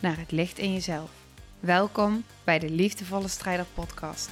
[0.00, 1.10] naar het licht in jezelf.
[1.60, 4.30] Welkom bij de Liefdevolle Strijder Podcast.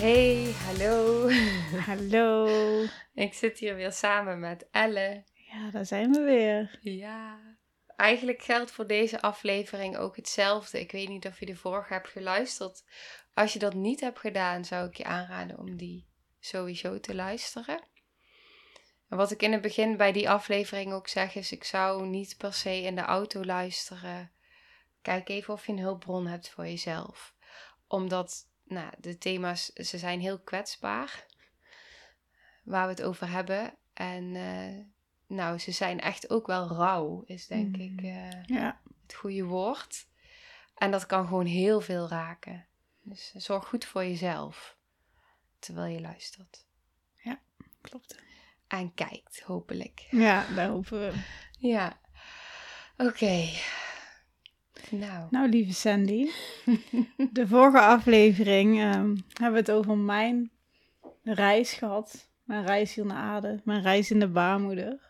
[0.00, 1.28] Hey, hallo.
[1.86, 2.48] Hallo.
[3.14, 5.24] Ik zit hier weer samen met Elle.
[5.32, 6.78] Ja, daar zijn we weer.
[6.80, 7.38] Ja.
[7.96, 10.80] Eigenlijk geldt voor deze aflevering ook hetzelfde.
[10.80, 12.84] Ik weet niet of je de vorige hebt geluisterd.
[13.34, 16.06] Als je dat niet hebt gedaan, zou ik je aanraden om die
[16.40, 17.89] sowieso te luisteren.
[19.10, 22.36] En wat ik in het begin bij die aflevering ook zeg, is: ik zou niet
[22.36, 24.30] per se in de auto luisteren.
[25.02, 27.34] Kijk even of je een hulpbron hebt voor jezelf.
[27.86, 31.26] Omdat nou, de thema's, ze zijn heel kwetsbaar.
[32.64, 33.74] Waar we het over hebben.
[33.92, 34.84] En uh,
[35.26, 37.82] nou, ze zijn echt ook wel rauw, is denk mm.
[37.82, 38.80] ik uh, ja.
[39.02, 40.06] het goede woord.
[40.74, 42.66] En dat kan gewoon heel veel raken.
[43.02, 44.76] Dus zorg goed voor jezelf
[45.58, 46.66] terwijl je luistert.
[47.16, 47.40] Ja,
[47.80, 48.29] klopt.
[48.70, 50.06] En kijkt, hopelijk.
[50.10, 51.12] Ja, daar hopen we.
[51.58, 52.00] Ja.
[52.96, 53.08] Oké.
[53.08, 53.52] Okay.
[54.90, 55.26] Nou.
[55.30, 56.30] nou, lieve Sandy.
[57.32, 60.50] de vorige aflevering um, hebben we het over mijn
[61.22, 62.30] reis gehad.
[62.44, 63.60] Mijn reis hier naar Aarde.
[63.64, 65.00] Mijn reis in de baarmoeder.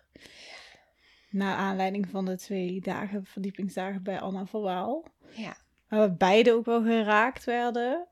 [1.30, 5.04] Naar aanleiding van de twee dagen, verdiepingsdagen bij Anna van Waal.
[5.30, 5.56] Ja.
[5.88, 8.08] Waar we beide ook wel geraakt werden.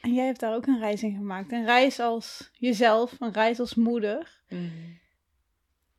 [0.00, 1.52] En jij hebt daar ook een reis in gemaakt.
[1.52, 4.42] Een reis als jezelf, een reis als moeder.
[4.48, 4.98] Mm.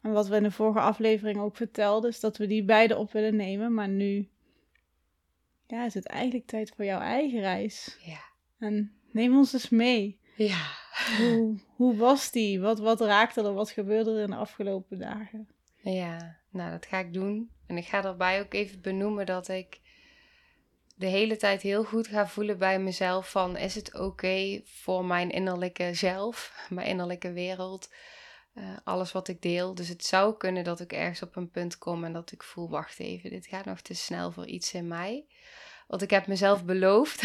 [0.02, 3.12] En wat we in de vorige aflevering ook vertelden, is dat we die beide op
[3.12, 3.74] willen nemen.
[3.74, 4.30] Maar nu
[5.68, 7.98] ja, is het eigenlijk tijd voor jouw eigen reis.
[8.06, 8.20] Ja.
[8.60, 10.20] En neem ons eens mee.
[10.36, 10.68] Ja.
[11.18, 12.60] Hoe, hoe was die?
[12.60, 13.54] Wat, wat raakte er?
[13.54, 15.48] Wat gebeurde er in de afgelopen dagen?
[15.84, 17.52] Ja, nou dat ga ik doen.
[17.68, 19.80] En ik ga daarbij ook even benoemen dat ik
[21.02, 25.30] de hele tijd heel goed ga voelen bij mezelf van is het oké voor mijn
[25.30, 27.90] innerlijke zelf, mijn innerlijke wereld,
[28.54, 29.76] uh, alles wat ik deel.
[29.76, 32.70] Dus het zou kunnen dat ik ergens op een punt kom en dat ik voel,
[32.70, 35.26] wacht even, dit gaat nog te snel voor iets in mij.
[35.88, 37.24] Want ik heb mezelf beloofd,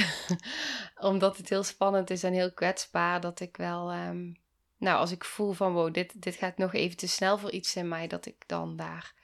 [1.10, 4.36] omdat het heel spannend is en heel kwetsbaar, dat ik wel, um,
[4.78, 7.76] nou als ik voel van wow, dit, dit gaat nog even te snel voor iets
[7.76, 9.14] in mij, dat ik dan daar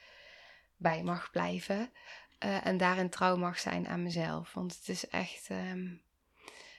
[0.77, 1.93] bij mag blijven.
[2.45, 4.55] Uh, en daarin trouw mag zijn aan mezelf.
[4.55, 5.49] Want het is echt.
[5.51, 6.03] Um,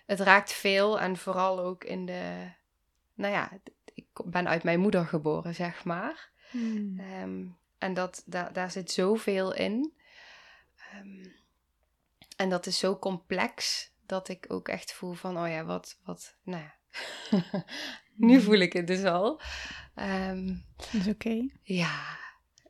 [0.05, 2.51] het raakt veel en vooral ook in de.
[3.13, 3.51] Nou ja,
[3.93, 6.31] ik ben uit mijn moeder geboren, zeg maar.
[6.49, 6.99] Hmm.
[6.99, 9.93] Um, en dat, daar, daar zit zoveel in.
[10.95, 11.33] Um,
[12.35, 16.35] en dat is zo complex dat ik ook echt voel van, oh ja, wat, wat,
[16.43, 16.75] nou ja.
[18.27, 19.41] nu voel ik het dus al.
[19.95, 21.09] Um, is oké.
[21.09, 21.53] Okay.
[21.61, 22.17] Ja,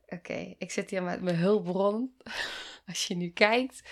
[0.05, 0.13] oké.
[0.15, 0.55] Okay.
[0.57, 2.13] Ik zit hier met mijn hulpbron.
[2.87, 3.89] Als je nu kijkt,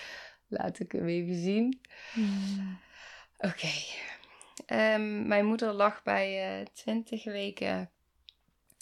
[0.47, 1.81] laat ik hem even zien.
[2.13, 2.79] Mm.
[3.37, 3.47] Oké.
[3.47, 4.95] Okay.
[4.95, 7.91] Um, mijn moeder lag bij uh, 20 weken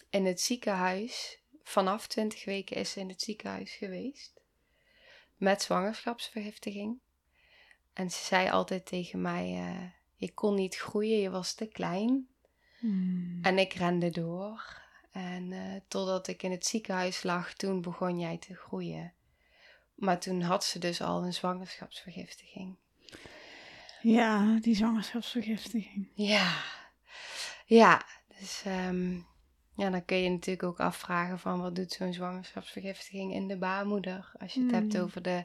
[0.09, 1.39] in het ziekenhuis.
[1.63, 4.41] Vanaf 20 weken is ze in het ziekenhuis geweest.
[5.37, 6.99] Met zwangerschapsvergiftiging.
[7.93, 12.27] En ze zei altijd tegen mij: uh, Je kon niet groeien, je was te klein.
[12.79, 13.39] Mm.
[13.41, 14.81] En ik rende door.
[15.11, 19.13] En uh, totdat ik in het ziekenhuis lag, toen begon jij te groeien.
[19.99, 22.75] Maar toen had ze dus al een zwangerschapsvergiftiging.
[24.01, 26.07] Ja, die zwangerschapsvergiftiging.
[26.13, 26.63] Ja,
[27.65, 28.05] ja.
[28.39, 29.27] Dus um,
[29.75, 34.31] ja, dan kun je natuurlijk ook afvragen van wat doet zo'n zwangerschapsvergiftiging in de baarmoeder?
[34.39, 34.75] Als je het mm.
[34.75, 35.43] hebt over de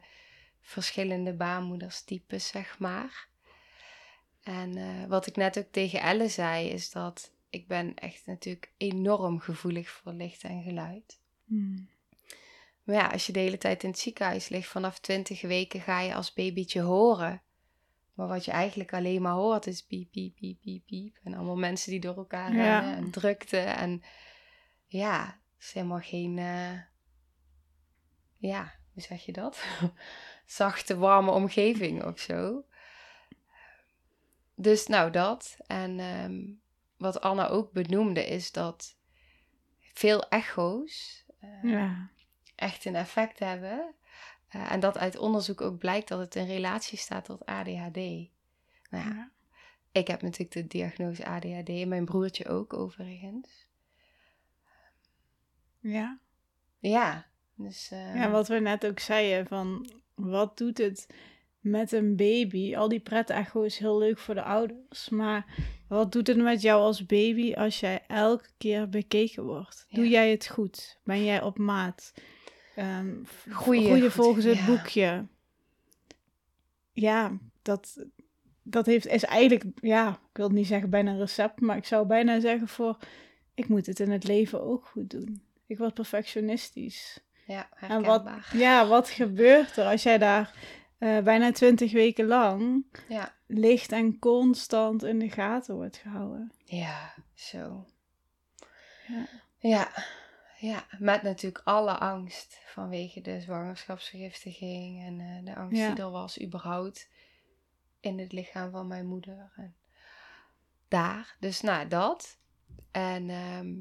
[0.60, 3.28] verschillende baarmoederstypes, zeg maar.
[4.42, 8.72] En uh, wat ik net ook tegen Elle zei, is dat ik ben echt natuurlijk
[8.76, 11.18] enorm gevoelig voor licht en geluid.
[11.44, 11.88] Mm.
[12.84, 16.00] Maar ja, als je de hele tijd in het ziekenhuis ligt, vanaf 20 weken ga
[16.00, 17.42] je als babytje horen.
[18.14, 21.18] Maar wat je eigenlijk alleen maar hoort is piep, piep, piep, piep, piep.
[21.22, 22.78] En allemaal mensen die door elkaar ja.
[22.78, 23.58] rennen en drukte.
[23.58, 24.02] En
[24.86, 26.80] ja, het is helemaal geen, uh,
[28.36, 29.64] ja, hoe zeg je dat?
[30.46, 32.64] Zachte, warme omgeving of zo.
[34.54, 35.56] Dus nou dat.
[35.66, 36.60] En um,
[36.96, 38.96] wat Anna ook benoemde is dat
[39.78, 41.24] veel echo's...
[41.40, 42.12] Uh, ja
[42.54, 43.94] echt een effect hebben.
[44.56, 47.94] Uh, en dat uit onderzoek ook blijkt dat het in relatie staat tot ADHD.
[47.96, 48.28] Nou
[48.90, 49.30] ja, ja.
[49.92, 53.66] ik heb natuurlijk de diagnose ADHD en mijn broertje ook overigens.
[55.80, 56.18] Ja.
[56.78, 57.90] Ja, dus...
[57.90, 61.06] eh, Ja, wat we net ook zeiden, van wat doet het
[61.60, 62.76] met een baby?
[62.76, 65.46] Al die pret-echo is heel leuk voor de ouders, maar
[65.88, 69.86] wat doet het met jou als baby als jij elke keer bekeken wordt?
[69.88, 70.10] Doe Ja.
[70.10, 70.98] jij het goed?
[71.04, 72.12] Ben jij op maat?
[73.24, 74.66] V- Goeie, volgens het ja.
[74.66, 75.26] boekje?
[76.92, 77.32] Ja,
[77.62, 78.04] dat,
[78.62, 82.06] dat heeft, is eigenlijk, ja, ik wil niet zeggen bijna een recept, maar ik zou
[82.06, 82.98] bijna zeggen voor,
[83.54, 85.42] ik moet het in het leven ook goed doen.
[85.66, 87.20] Ik word perfectionistisch.
[87.46, 90.54] ja, En wat, ja, wat gebeurt er als jij daar
[90.98, 93.34] eh, bijna twintig weken lang Ja.
[93.46, 96.52] licht en constant in de gaten wordt gehouden?
[96.64, 97.84] Ja, zo.
[99.06, 99.26] Ja.
[99.58, 99.90] Ja,
[100.64, 105.94] ja, met natuurlijk alle angst vanwege de zwangerschapsvergiftiging en eh, de angst Ja.
[105.94, 107.08] die er was überhaupt
[108.00, 109.52] in het lichaam van mijn moeder.
[109.56, 109.76] En
[110.88, 112.38] daar, dus nou dat.
[112.90, 113.72] En ehm,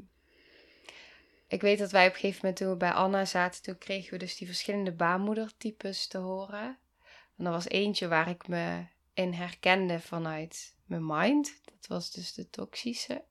[1.48, 4.12] ik weet dat wij op een gegeven moment toen we bij Anna zaten, toen kregen
[4.12, 6.78] we dus die verschillende baarmoedertypes te horen.
[7.38, 11.62] En er was eentje waar ik me in herkende vanuit mijn mind.
[11.66, 13.24] Dat was dus de toxische.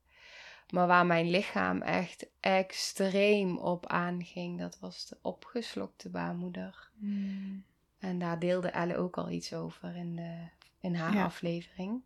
[0.72, 6.90] Maar waar mijn lichaam echt extreem op aanging, dat was de opgeslokte baarmoeder.
[7.98, 10.48] En daar deelde Elle ook al iets over in, de,
[10.80, 11.24] in haar Ja.
[11.24, 12.02] aflevering.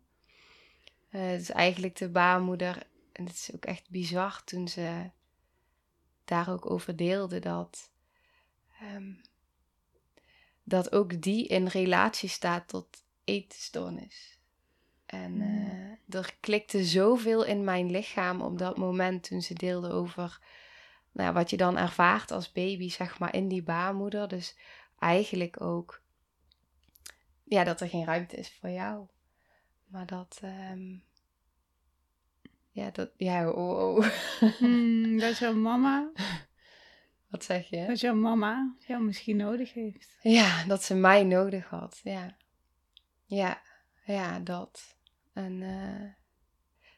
[1.07, 5.09] Het is eigenlijk de baarmoeder, en het is ook echt bizar toen ze
[6.25, 7.91] daar ook over deelde, dat,
[8.79, 9.13] ehm,
[10.63, 14.36] dat ook die in relatie staat tot eetstoornis.
[15.07, 20.39] En eh, er klikte zoveel in mijn lichaam op dat moment toen ze deelde over
[21.11, 24.27] nou wat je dan ervaart als baby, zeg maar, in die baarmoeder.
[24.27, 24.57] Dus
[24.99, 26.01] eigenlijk ook,
[27.43, 29.07] ja, dat er geen ruimte is voor jou.
[29.85, 30.95] Maar dat, ehm,
[32.71, 34.05] ja, dat, ja, oh, oh.
[34.57, 36.11] Hmm, dat jouw mama,
[37.29, 37.85] Wat zeg je?
[37.85, 40.17] dat jouw mama jou misschien nodig heeft.
[40.21, 42.37] Ja, dat ze mij nodig had, ja.
[43.25, 43.61] Ja,
[44.05, 44.96] ja, dat.
[45.37, 46.09] En eh,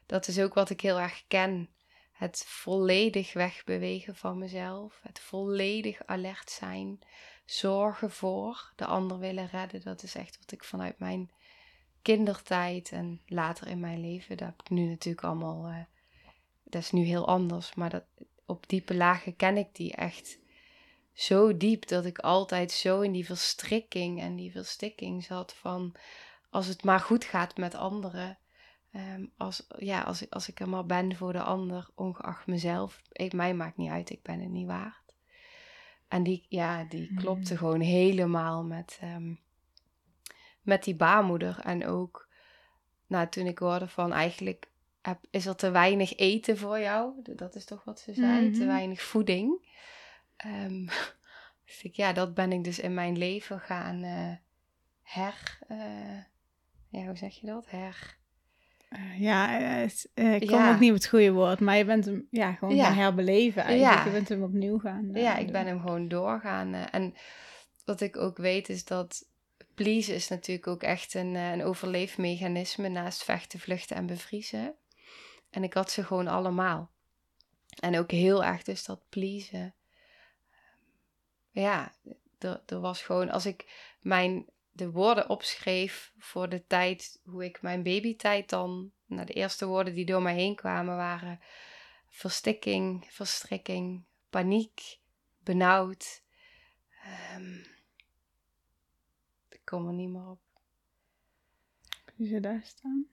[0.06, 1.68] dat is ook wat ik heel erg ken.
[2.12, 5.00] Het volledig wegbewegen van mezelf.
[5.02, 6.98] Het volledig alert zijn.
[7.44, 9.80] Zorgen voor de ander willen redden.
[9.80, 11.30] Dat is echt wat ik vanuit mijn
[12.02, 14.36] kindertijd en later in mijn leven.
[14.36, 15.66] Dat heb ik nu natuurlijk allemaal.
[15.66, 15.84] eh,
[16.64, 17.74] dat is nu heel anders.
[17.74, 18.04] Maar dat,
[18.46, 20.38] op diepe lagen ken ik die echt
[21.12, 25.94] zo diep dat ik altijd zo in die verstrikking en die verstikking zat van
[26.50, 28.38] als het maar goed gaat met anderen.
[28.92, 33.02] ehm, als, ja, als, ik- als ik er maar ben voor de ander, ongeacht mezelf.
[33.12, 35.14] Ik, mij maakt niet uit, ik ben het niet waard.
[36.08, 37.58] En die, ja, die klopte Mm.
[37.58, 39.34] gewoon helemaal met, ehm,
[40.62, 41.58] met die baarmoeder.
[41.60, 42.28] En ook,
[43.06, 44.70] nou, toen ik hoorde van eigenlijk
[45.02, 47.14] heb, is er te weinig eten voor jou.
[47.36, 48.66] Dat is toch wat ze zei, te Mhm.
[48.68, 49.68] weinig voeding.
[50.36, 50.86] Ehm,
[51.66, 54.32] dus ik, ja, dat ben ik dus in mijn leven gaan eh,
[55.02, 55.58] her...
[55.68, 56.18] eh,
[56.90, 57.70] ja, hoe zeg je dat?
[57.70, 58.18] Her...
[58.88, 59.82] Eh, ja, eh,
[60.14, 60.72] eh, ik kom Ja.
[60.74, 62.84] ook niet op het goede woord, maar je bent hem ja, gewoon Ja.
[62.84, 63.98] gaan herbeleven eigenlijk.
[63.98, 64.04] Ja.
[64.04, 65.52] Je bent hem opnieuw gaan Ja, ik doen.
[65.52, 66.74] ben hem gewoon doorgaan.
[66.74, 67.14] en
[67.84, 69.28] wat ik ook weet is dat
[69.74, 74.74] pleasen is natuurlijk ook echt een, een overleefmechanisme naast vechten, vluchten en bevriezen.
[75.50, 76.90] En ik had ze gewoon allemaal.
[77.80, 79.74] En ook heel erg dus dat pleasen.
[81.50, 81.92] Ja,
[82.38, 84.44] er, er was gewoon, als ik mijn,
[84.80, 89.94] de woorden opschreef voor de tijd, hoe ik mijn babytijd dan, nou de eerste woorden
[89.94, 91.40] die door mij heen kwamen waren
[92.08, 94.98] verstikking, verstrikking, paniek,
[95.38, 96.22] benauwd.
[97.04, 97.54] Ehm,
[99.48, 100.40] ik kom er niet meer op.
[102.04, 103.06] Kun je ze daar staan?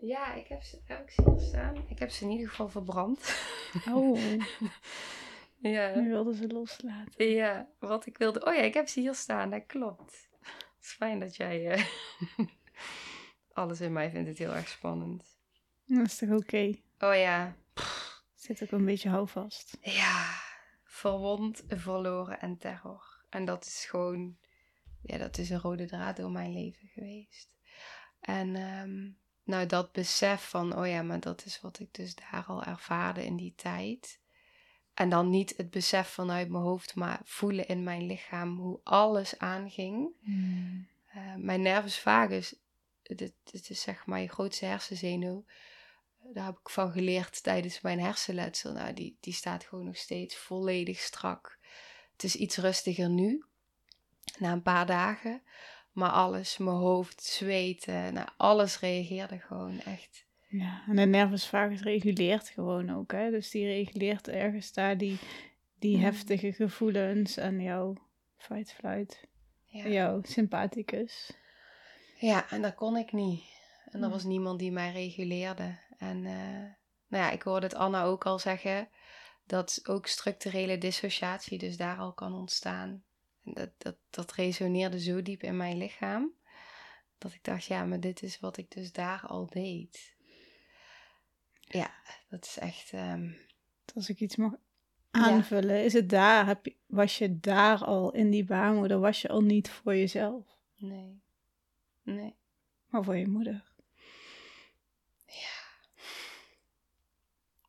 [0.00, 1.88] Ja, ik heb ze, heb ik ze hier staan.
[1.88, 3.34] Ik heb ze in ieder geval verbrand.
[3.88, 4.20] Oh,
[5.74, 5.94] ja.
[5.94, 7.26] nu wilden ze loslaten.
[7.26, 8.44] Ja, wat ik wilde.
[8.44, 10.28] Oh ja, ik heb ze hier staan, dat klopt.
[10.86, 11.70] Is fijn dat jij.
[11.70, 11.84] eh,
[13.52, 15.36] Alles in mij vindt het heel erg spannend.
[15.84, 16.74] Dat is toch oké?
[16.98, 17.56] Oh ja.
[18.34, 19.78] Zit ook een beetje houvast.
[19.80, 20.40] Ja.
[20.84, 23.24] Verwond, verloren en terror.
[23.30, 24.36] En dat is gewoon.
[25.02, 27.56] Ja, dat is een rode draad door mijn leven geweest.
[28.20, 29.10] En ehm,
[29.44, 33.24] nou, dat besef van, oh ja, maar dat is wat ik dus daar al ervaarde
[33.24, 34.20] in die tijd.
[34.96, 39.38] En dan niet het besef vanuit mijn hoofd, maar voelen in mijn lichaam hoe alles
[39.38, 40.08] aanging.
[41.06, 42.54] Eh, mijn nervus vagus,
[43.02, 45.44] dit, dit is zeg maar je grootste hersenzenuw.
[46.32, 48.72] Daar heb ik van geleerd tijdens mijn hersenletsel.
[48.72, 51.58] Nou, die, die staat gewoon nog steeds volledig strak.
[52.12, 53.44] Het is iets rustiger nu,
[54.38, 55.42] na een paar dagen.
[55.92, 60.25] Maar alles, mijn hoofd, zweten, nou, alles reageerde gewoon echt.
[60.48, 63.30] Ja, en de nervus vagus reguleert gewoon ook, hè.
[63.30, 65.18] Dus die reguleert ergens daar die
[65.78, 66.02] die Mm.
[66.02, 67.96] heftige gevoelens en jouw
[68.36, 69.26] fight-flight,
[69.64, 69.88] Ja.
[69.88, 71.30] jouw sympathicus.
[72.18, 73.42] Ja, en dat kon ik niet.
[73.84, 74.10] En er Nee.
[74.10, 75.78] was niemand die mij reguleerde.
[75.98, 76.62] En eh,
[77.08, 78.88] nou ja, ik hoorde het Anna ook al zeggen,
[79.46, 83.02] dat ook structurele dissociatie dus daar al kan ontstaan.
[83.44, 86.32] En dat, dat, dat resoneerde zo diep in mijn lichaam,
[87.18, 90.15] dat ik dacht, ja, maar dit is wat ik dus daar al deed.
[91.68, 91.94] Ja,
[92.28, 93.32] dat is echt, ehm,
[93.94, 94.52] Als ik iets mag
[95.10, 99.28] aanvullen, is het daar, heb je, was je daar al in die baarmoeder, was je
[99.28, 101.22] al niet voor jezelf, nee,
[102.02, 102.34] nee.
[102.86, 103.64] maar voor je moeder.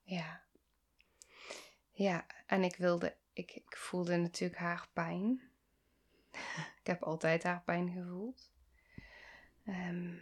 [0.03, 0.45] Ja.
[1.97, 5.41] Ja, en ik wilde, ik, ik voelde natuurlijk haar pijn.
[6.81, 8.51] ik heb altijd haar pijn gevoeld.
[9.65, 10.15] Ehm,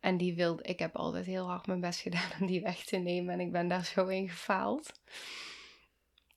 [0.00, 2.96] en die wilde, ik heb altijd heel hard mijn best gedaan om die weg te
[2.96, 4.92] nemen en ik ben daar zo in gefaald.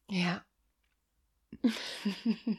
[0.05, 0.45] Ja.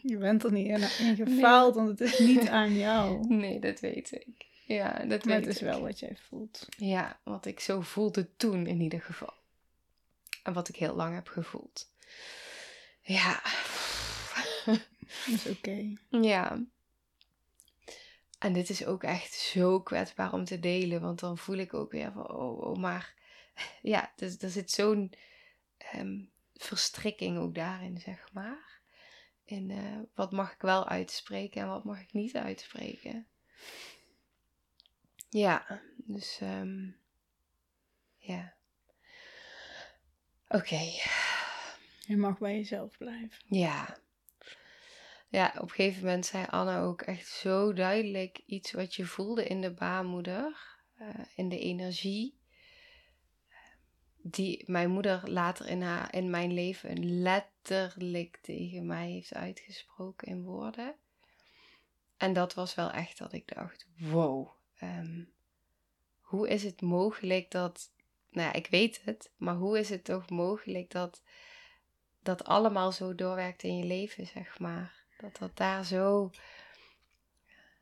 [0.03, 3.27] Je bent er niet in, in gefaald, want het is niet aan jou.
[3.35, 4.47] nee, dat weet ik.
[4.67, 5.69] Ja, dat Maar weet het is ik.
[5.69, 6.67] wel wat jij voelt.
[6.77, 9.33] Ja, wat ik zo voelde toen in ieder geval.
[10.43, 11.91] En wat ik heel lang heb gevoeld.
[13.03, 13.43] Ja.
[14.65, 14.81] Dat
[15.27, 15.93] is oké.
[16.09, 16.63] Ja.
[18.43, 21.91] En dit is ook echt zo kwetsbaar om te delen, want dan voel ik ook
[21.93, 23.15] weer van, oh, oh maar
[23.83, 25.13] ja, dus, er zit zo'n
[25.77, 26.21] ehm,
[26.55, 28.81] verstrikking ook daarin, zeg maar.
[29.45, 33.27] In eh, wat mag ik wel uitspreken en wat mag ik niet uitspreken.
[35.29, 36.91] Ja, dus ehm,
[38.17, 38.55] ja.
[40.49, 40.91] Oké.
[42.07, 43.39] Je mag bij jezelf blijven.
[43.47, 43.99] Ja.
[45.33, 49.45] Ja, op een gegeven moment zei Anna ook echt zo duidelijk iets wat je voelde
[49.45, 52.39] in de baarmoeder, eh, in de energie,
[54.17, 60.43] die mijn moeder later in, haar, in mijn leven letterlijk tegen mij heeft uitgesproken in
[60.43, 60.95] woorden.
[62.17, 65.25] En dat was wel echt dat ik dacht, wow, ehm,
[66.21, 67.93] hoe is het mogelijk dat,
[68.31, 71.23] nou ja, ik weet het, maar hoe is het toch mogelijk dat
[72.23, 75.02] dat allemaal zo doorwerkt in je leven, zeg maar.
[75.23, 76.31] Dat dat daar zo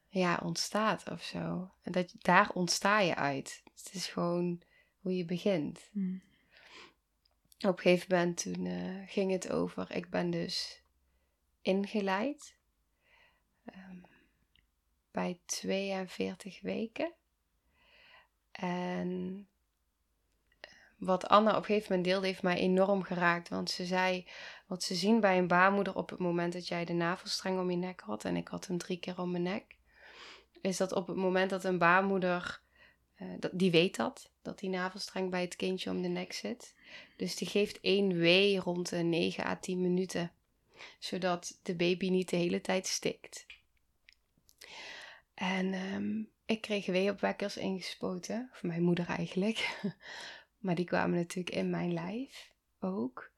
[0.09, 1.71] ja, ontstaat of zo.
[1.83, 3.63] En dat daar ontsta je uit.
[3.75, 4.63] Het is gewoon
[5.01, 5.89] hoe je begint.
[5.93, 6.15] Hm.
[7.59, 10.83] Op een gegeven moment toen eh, ging het over, ik ben dus
[11.61, 12.57] ingeleid
[13.65, 13.99] ehm,
[15.11, 17.13] bij 42 weken.
[18.53, 19.49] En
[20.97, 23.49] wat Anna op een gegeven moment deelde, heeft mij enorm geraakt.
[23.49, 24.27] Want ze zei,
[24.71, 27.77] wat ze zien bij een baarmoeder op het moment dat jij de navelstreng om je
[27.77, 29.77] nek had, en ik had hem drie keer om mijn nek,
[30.61, 32.61] is dat op het moment dat een baarmoeder,
[33.15, 36.75] eh, dat, die weet dat, dat die navelstreng bij het kindje om de nek zit.
[37.17, 40.33] Dus die geeft één wee rond de 9 à 10 minuten,
[40.99, 43.47] zodat de baby niet de hele tijd stikt.
[45.35, 49.59] En ehm, ik kreeg weeopwekkers ingespoten, of mijn moeder eigenlijk.
[50.59, 52.51] Maar die kwamen natuurlijk in mijn lijf
[52.81, 53.31] ook.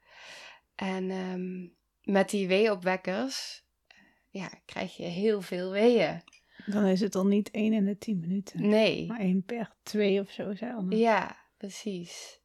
[0.83, 1.67] En ehm,
[2.15, 3.97] met die weeopwekkers eh,
[4.29, 6.23] ja, krijg je heel veel weeën.
[6.67, 8.69] Dan is het al niet één in de tien minuten.
[8.69, 9.07] Nee.
[9.07, 10.97] Maar één per twee of zo, Anne.
[10.97, 12.41] Ja, precies.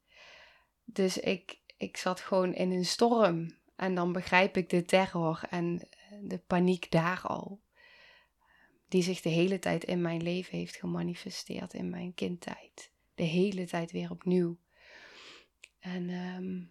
[0.84, 3.58] Dus ik, ik zat gewoon in een storm.
[3.75, 7.62] En dan begrijp ik de terror en eh, de paniek daar al.
[8.88, 12.91] Die zich de hele tijd in mijn leven heeft gemanifesteerd in mijn kindtijd.
[13.15, 14.58] De hele tijd weer opnieuw.
[15.79, 16.63] En ehm,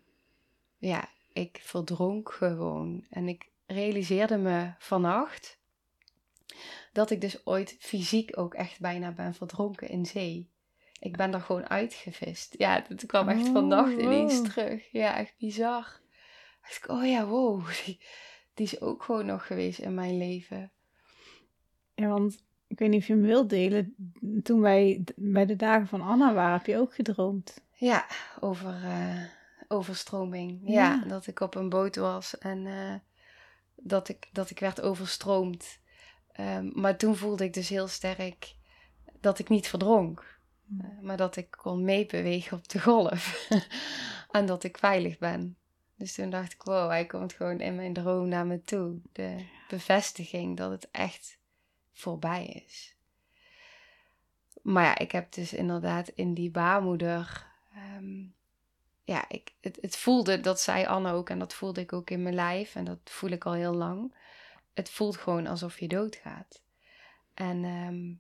[0.91, 3.05] ja, ik verdronk gewoon.
[3.11, 5.59] En ik realiseerde me vannacht
[6.93, 10.51] dat ik dus ooit fysiek ook echt bijna ben verdronken in zee.
[10.99, 12.55] Ik ben er gewoon uitgevist.
[12.59, 14.45] Ja, dat kwam echt Oh, vannacht ineens wow.
[14.45, 14.93] terug.
[14.93, 16.01] Ja, echt bizar.
[16.63, 17.67] Dacht ik, oh ja, wow.
[17.85, 18.01] Die,
[18.55, 20.73] die is ook gewoon nog geweest in mijn leven.
[21.95, 23.95] Ja, want ik weet niet of je hem wilt delen.
[24.43, 27.65] Toen wij bij de dagen van Anna waren, heb je ook gedroomd.
[27.73, 28.07] Ja,
[28.41, 29.23] over eh,
[29.69, 30.61] overstroming.
[30.65, 30.73] Ja.
[30.73, 31.05] Ja.
[31.09, 32.95] dat ik op een boot was en eh,
[33.75, 35.79] dat, ik, dat ik werd overstroomd.
[36.33, 38.55] Ehm, maar toen voelde ik dus heel sterk
[39.21, 40.39] dat ik niet verdronk.
[40.67, 40.81] Hmm.
[40.81, 43.49] Eh, maar dat ik kon meebewegen op de golf.
[44.31, 45.57] en dat ik veilig ben.
[45.97, 49.01] Dus toen dacht ik, wow, hij komt gewoon in mijn droom naar me toe.
[49.13, 51.39] De bevestiging dat het echt
[51.93, 52.97] voorbij is.
[54.63, 57.47] Maar ja, ik heb dus inderdaad in die baarmoeder.
[57.75, 58.25] ehm,
[59.07, 62.23] ja, ik, het, het voelde, dat zei Anne ook en dat voelde ik ook in
[62.23, 62.75] mijn lijf.
[62.75, 64.15] En dat voel ik al heel lang.
[64.75, 66.63] Het voelt gewoon alsof je doodgaat.
[67.35, 68.15] En ehm,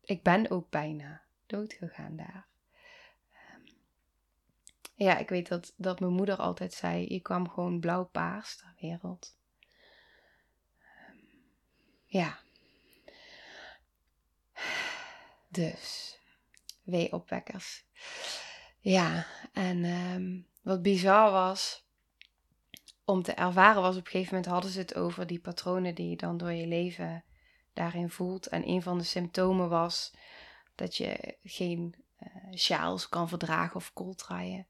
[0.00, 2.46] ik ben ook bijna doodgegaan daar.
[3.32, 3.60] Ehm,
[4.94, 9.36] Ja, ik weet dat, dat mijn moeder altijd zei: je kwam gewoon blauw-paars ter wereld.
[12.06, 12.38] Ja.
[15.48, 16.18] Dus,
[16.82, 17.84] wee-opwekkers.
[18.86, 21.86] Ja, en ehm, wat bizar was
[23.04, 26.10] om te ervaren was op een gegeven moment hadden ze het over die patronen die
[26.10, 27.24] je dan door je leven
[27.72, 28.46] daarin voelt.
[28.46, 30.14] En een van de symptomen was
[30.74, 34.66] dat je geen uh, sjaals kan verdragen of kooltraaien.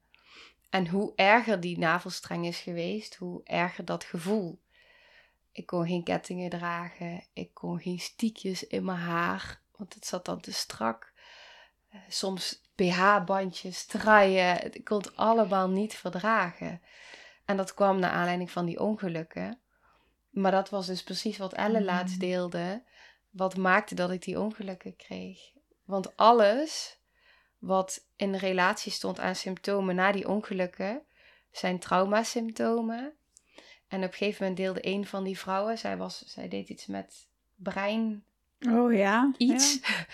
[0.69, 4.61] En hoe erger die navelstreng is geweest, hoe erger dat gevoel.
[5.51, 10.25] Ik kon geen kettingen dragen, ik kon geen stiekjes in mijn haar, want het zat
[10.25, 11.15] dan te strak.
[12.07, 16.81] Soms BH-bandjes, traaien, ik kon het allemaal niet verdragen.
[17.45, 19.59] En dat kwam naar aanleiding van die ongelukken.
[20.29, 22.19] Maar dat was dus precies wat Elle laatst mm.
[22.19, 22.83] deelde.
[23.29, 25.39] Wat maakte dat ik die ongelukken kreeg.
[25.85, 26.99] Want alles
[27.57, 31.01] wat in relatie stond aan symptomen na die ongelukken,
[31.51, 33.13] zijn traumasymptomen.
[33.87, 36.85] En op een gegeven moment deelde een van die vrouwen, zij, was, zij deed iets
[36.85, 38.25] met brein.
[38.69, 39.33] Oh ja.
[39.37, 39.79] Iets.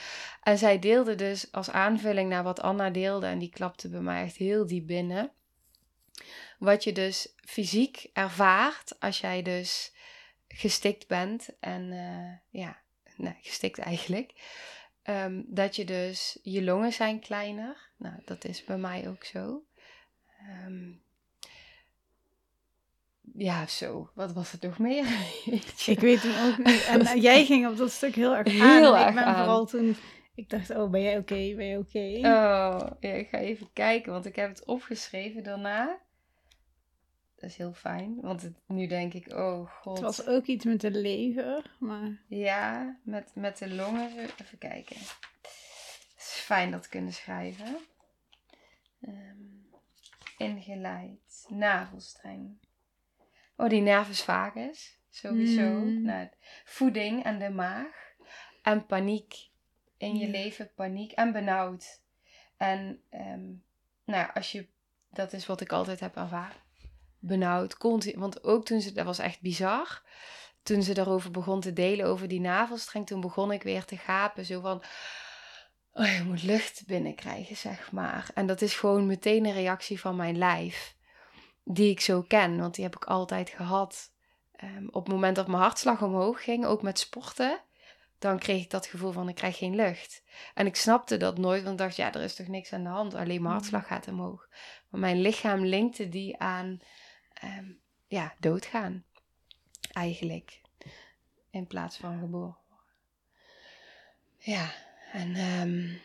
[0.43, 4.23] En zij deelde dus als aanvulling naar wat Anna deelde, en die klapte bij mij
[4.23, 5.31] echt heel diep binnen.
[6.59, 9.93] Wat je dus fysiek ervaart als jij dus
[10.47, 12.81] gestikt bent en uh, ja,
[13.15, 14.33] nee, gestikt eigenlijk.
[15.03, 17.89] Ehm, dat je dus, je longen zijn kleiner.
[17.97, 19.63] Nou, dat is bij mij ook zo.
[20.39, 20.91] Ehm,
[23.33, 24.09] ja, zo.
[24.13, 25.05] Wat was het nog meer?
[25.85, 26.85] ik weet het ook niet.
[26.85, 28.77] En uh, jij ging op dat stuk heel erg aan.
[28.77, 29.95] Heel erg ik ben vooral toen...
[30.35, 31.53] Ik dacht, oh, ben jij oké?
[31.55, 32.17] Ben je oké?
[32.17, 35.99] Oh, ja, ik ga even kijken, want ik heb het opgeschreven daarna.
[37.35, 39.93] Dat is heel fijn, want het, nu denk ik, oh god.
[39.93, 42.21] Het was ook iets met de lever, maar...
[42.27, 44.11] Ja, met, met de longen.
[44.41, 44.95] Even kijken.
[44.95, 47.77] Het is fijn dat kunnen schrijven.
[49.01, 49.65] Um,
[50.37, 51.45] ingeleid.
[51.49, 52.57] Navelstreng.
[53.55, 54.99] Oh, die nervus vagus.
[55.09, 55.61] Sowieso.
[55.61, 56.01] Mm.
[56.01, 56.27] Nou,
[56.65, 58.13] voeding en de maag.
[58.61, 59.49] En paniek.
[59.97, 62.01] In je leven paniek en benauwd.
[62.57, 63.63] En um,
[64.05, 64.67] nou, als je...
[65.09, 66.63] Dat is wat ik altijd heb ervaren
[67.23, 67.77] benauwd.
[67.77, 70.01] Continu, want ook toen ze, dat was echt bizar.
[70.63, 74.45] Toen ze daarover begon te delen, over die navelstreng, toen begon ik weer te gapen.
[74.45, 74.83] Zo van,
[75.93, 78.29] oh, je moet lucht binnenkrijgen, zeg maar.
[78.33, 80.95] En dat is gewoon meteen een reactie van mijn lijf.
[81.63, 84.11] Die ik zo ken, want die heb ik altijd gehad.
[84.63, 87.61] Um, op het moment dat mijn hartslag omhoog ging, ook met sporten,
[88.19, 90.23] dan kreeg ik dat gevoel van ik krijg geen lucht.
[90.53, 92.89] En ik snapte dat nooit, want ik dacht, ja, er is toch niks aan de
[92.89, 94.47] hand, alleen mijn hartslag gaat omhoog.
[94.89, 96.79] Maar mijn lichaam linkte die aan
[97.43, 99.03] um, ja, doodgaan.
[99.91, 100.61] Eigenlijk.
[101.49, 102.57] In plaats van geboren
[104.37, 104.71] Ja,
[105.11, 106.01] en um,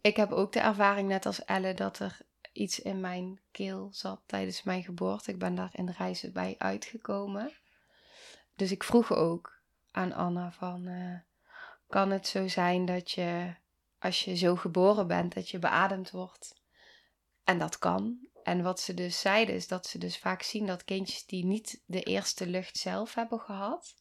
[0.00, 2.18] ik heb ook de ervaring, net als Elle, dat er
[2.54, 5.30] iets in mijn keel zat tijdens mijn geboorte.
[5.30, 7.52] Ik ben daar in de reizen bij uitgekomen.
[8.56, 11.18] Dus ik vroeg ook aan Anna van, uh,
[11.88, 13.54] kan het zo zijn dat je,
[13.98, 16.60] als je zo geboren bent, dat je beademd wordt?
[17.44, 18.28] En dat kan.
[18.42, 21.82] En wat ze dus zeiden is dat ze dus vaak zien dat kindjes die niet
[21.86, 23.94] de eerste lucht zelf hebben gehad,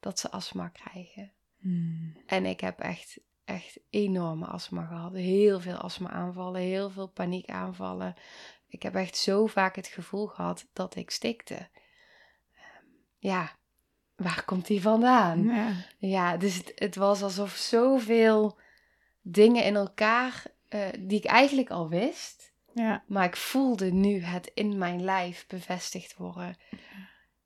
[0.00, 1.32] dat ze astma krijgen.
[1.58, 2.16] Hmm.
[2.26, 3.18] En ik heb echt,
[3.50, 5.12] echt enorme astma gehad.
[5.12, 8.14] Heel veel astma-aanvallen, heel veel paniekaanvallen.
[8.68, 11.54] Ik heb echt zo vaak het gevoel gehad dat ik stikte.
[11.54, 12.84] Ehm,
[13.18, 13.50] ja,
[14.16, 15.44] waar komt die vandaan?
[15.44, 18.58] Ja, ja dus het, het, was alsof zoveel
[19.22, 23.02] dingen in elkaar, uh, die ik eigenlijk al wist, ja.
[23.06, 26.56] Maar ik voelde nu het in mijn lijf bevestigd worden.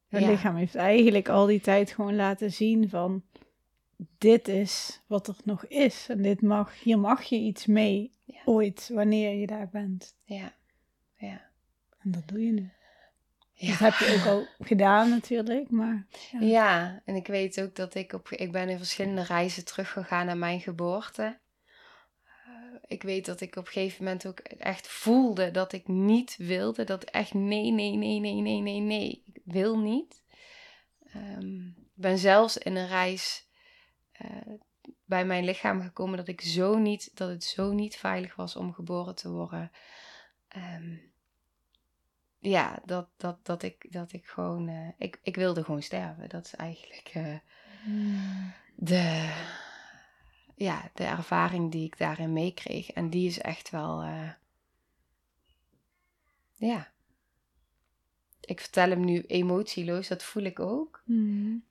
[0.08, 3.22] Het lichaam heeft eigenlijk al die tijd gewoon laten zien van
[4.18, 6.06] dit is wat er nog is.
[6.08, 8.12] En dit mag, hier mag je iets mee
[8.44, 10.16] ooit, wanneer je daar bent.
[10.24, 10.54] Ja,
[11.16, 11.50] ja.
[11.98, 12.72] En dat doe je nu.
[13.52, 13.70] Ja.
[13.70, 16.06] Dat heb je ook al gedaan natuurlijk, maar...
[16.32, 16.40] Ja.
[16.40, 18.28] ja, en ik weet ook dat ik op...
[18.30, 21.38] Ik ben in verschillende reizen teruggegaan naar mijn geboorte
[22.86, 26.84] ik weet dat ik op een gegeven moment ook echt voelde dat ik niet wilde.
[26.84, 29.22] Dat echt nee, nee, nee, nee, nee, nee, nee.
[29.26, 30.22] Ik wil niet.
[31.16, 33.46] Um, ik ben zelfs in een reis
[34.22, 34.54] uh,
[35.04, 38.72] bij mijn lichaam gekomen dat ik zo niet, dat het zo niet veilig was om
[38.72, 39.70] geboren te worden.
[40.56, 41.12] Um,
[42.38, 46.28] ja, dat, dat, dat, ik, dat ik gewoon, uh, ik, ik wilde gewoon sterven.
[46.28, 47.36] Dat is eigenlijk uh,
[48.74, 49.32] de
[50.56, 52.90] ja, de ervaring die ik daarin meekreeg.
[52.90, 54.02] En die is echt wel,
[56.56, 56.92] ja.
[58.40, 61.02] Ik vertel hem nu emotieloos, dat voel ik ook.
[61.04, 61.64] Mm.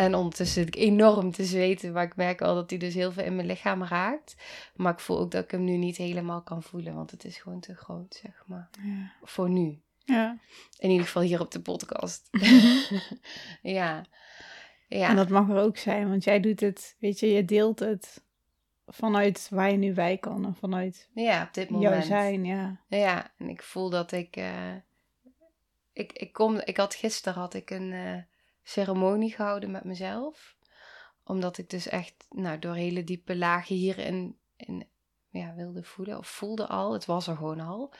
[0.00, 3.12] En ondertussen zit ik enorm te zweten, maar ik merk wel dat hij dus heel
[3.12, 4.36] veel in mijn lichaam raakt.
[4.76, 7.38] Maar ik voel ook dat ik hem nu niet helemaal kan voelen, want het is
[7.38, 8.70] gewoon te groot, zeg maar.
[8.82, 9.12] Ja.
[9.22, 9.80] Voor nu.
[10.04, 10.38] ja.
[10.78, 12.28] In ieder geval hier op de podcast.
[13.62, 14.04] ja.
[14.88, 15.08] Ja.
[15.08, 18.22] En dat mag er ook zijn, want jij doet het, weet je, je deelt het
[18.86, 21.92] vanuit waar je nu bij kan en vanuit ja, op dit moment.
[21.92, 22.80] jouw zijn, ja.
[22.88, 24.36] Ja, en ik voel dat ik.
[24.36, 24.74] eh,
[25.92, 28.16] ik, ik, kom, ik had gisteren had ik een eh,
[28.62, 30.56] ceremonie gehouden met mezelf.
[31.24, 34.86] Omdat ik dus echt nou, door hele diepe lagen hierin in,
[35.28, 36.18] ja, wilde voelen.
[36.18, 36.92] Of voelde al.
[36.92, 37.92] Het was er gewoon al.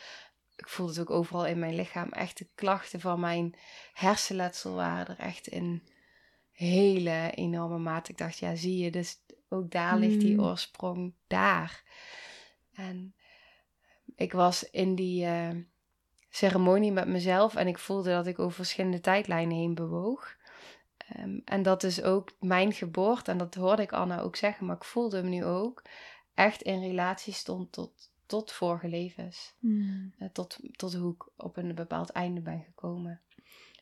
[0.57, 2.09] Ik voelde het ook overal in mijn lichaam.
[2.09, 3.55] Echt de klachten van mijn
[3.93, 5.83] hersenletsel waren er echt in
[6.53, 8.11] hele enorme mate.
[8.11, 9.19] Ik dacht, ja, zie je, dus
[9.49, 10.45] ook daar ligt die Mm.
[10.45, 11.83] oorsprong daar.
[12.73, 13.15] En
[14.17, 15.51] ik was in die eh,
[16.31, 20.37] ceremonie met mezelf en ik voelde dat ik over verschillende tijdlijnen heen bewoog.
[21.13, 24.77] Ehm, en dat is ook mijn geboorte, en dat hoorde ik Anna ook zeggen, maar
[24.77, 25.83] ik voelde hem nu ook,
[26.35, 29.55] echt in relatie stond tot, tot vorige levens.
[29.59, 30.15] Mm.
[30.19, 33.21] Eh, tot, tot hoe ik op een bepaald einde ben gekomen.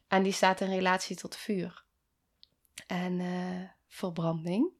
[0.09, 1.85] En die staat in relatie tot vuur.
[2.87, 4.71] En eh, verbranding.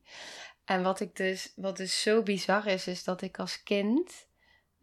[0.65, 4.27] En wat ik dus, wat dus zo bizar is, is dat ik als kind.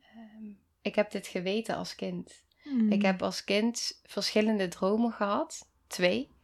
[0.02, 2.44] ehm, ik heb dit geweten als kind.
[2.64, 2.92] Mm.
[2.92, 5.70] Ik heb als kind verschillende dromen gehad.
[5.88, 6.35] Twee.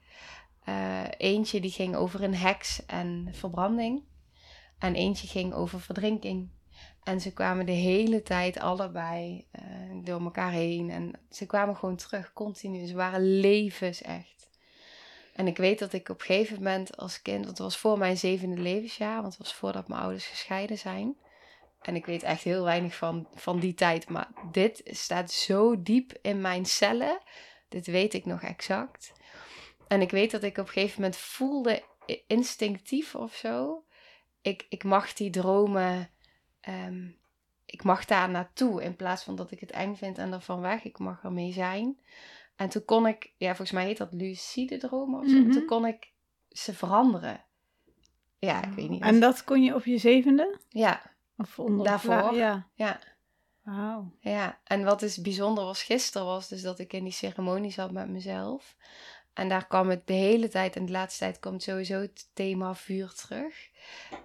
[0.64, 4.04] Eh, eentje die ging over een heks en verbranding.
[4.78, 6.50] En eentje ging over verdrinking.
[7.04, 9.64] En ze kwamen de hele tijd allebei eh,
[10.04, 10.90] door elkaar heen.
[10.90, 12.88] En ze kwamen gewoon terug, continu.
[12.88, 14.50] Ze waren levens echt.
[15.36, 17.46] En ik weet dat ik op een gegeven moment als kind...
[17.46, 19.22] Want het was voor mijn zevende levensjaar.
[19.22, 21.16] Want het was voordat mijn ouders gescheiden zijn.
[21.82, 24.10] En ik weet echt heel weinig van, van die tijd.
[24.10, 27.20] Maar dit staat zo diep in mijn cellen.
[27.70, 29.14] Dit weet ik nog exact.
[29.92, 31.84] En ik weet dat ik op een gegeven moment voelde,
[32.28, 33.84] instinctief of zo.
[34.42, 36.10] Ik, ik mag die dromen,
[36.62, 37.10] ehm,
[37.66, 38.84] ik mag daar naartoe.
[38.84, 40.84] In plaats van dat ik het eng vind en ervan weg.
[40.84, 42.00] Ik mag ermee zijn.
[42.56, 45.38] En toen kon ik, ja, volgens mij heet dat lucide dromen of zo.
[45.38, 45.52] Mhm.
[45.52, 46.12] Toen kon ik
[46.50, 47.46] ze veranderen.
[48.40, 49.02] Ja, ik weet niet.
[49.02, 50.60] En dat kon je op je zevende?
[50.70, 51.02] Ja,
[51.38, 52.34] Of onder Daarvoor?
[52.36, 52.68] Ja.
[52.74, 53.00] ja.
[53.64, 54.12] Wauw.
[54.20, 57.92] Ja, en wat dus bijzonder was gisteren was dus dat ik in die ceremonie zat
[57.92, 58.76] met mezelf.
[59.34, 62.76] En daar kwam het de hele tijd, en de laatste tijd komt sowieso het thema
[62.76, 63.70] vuur terug.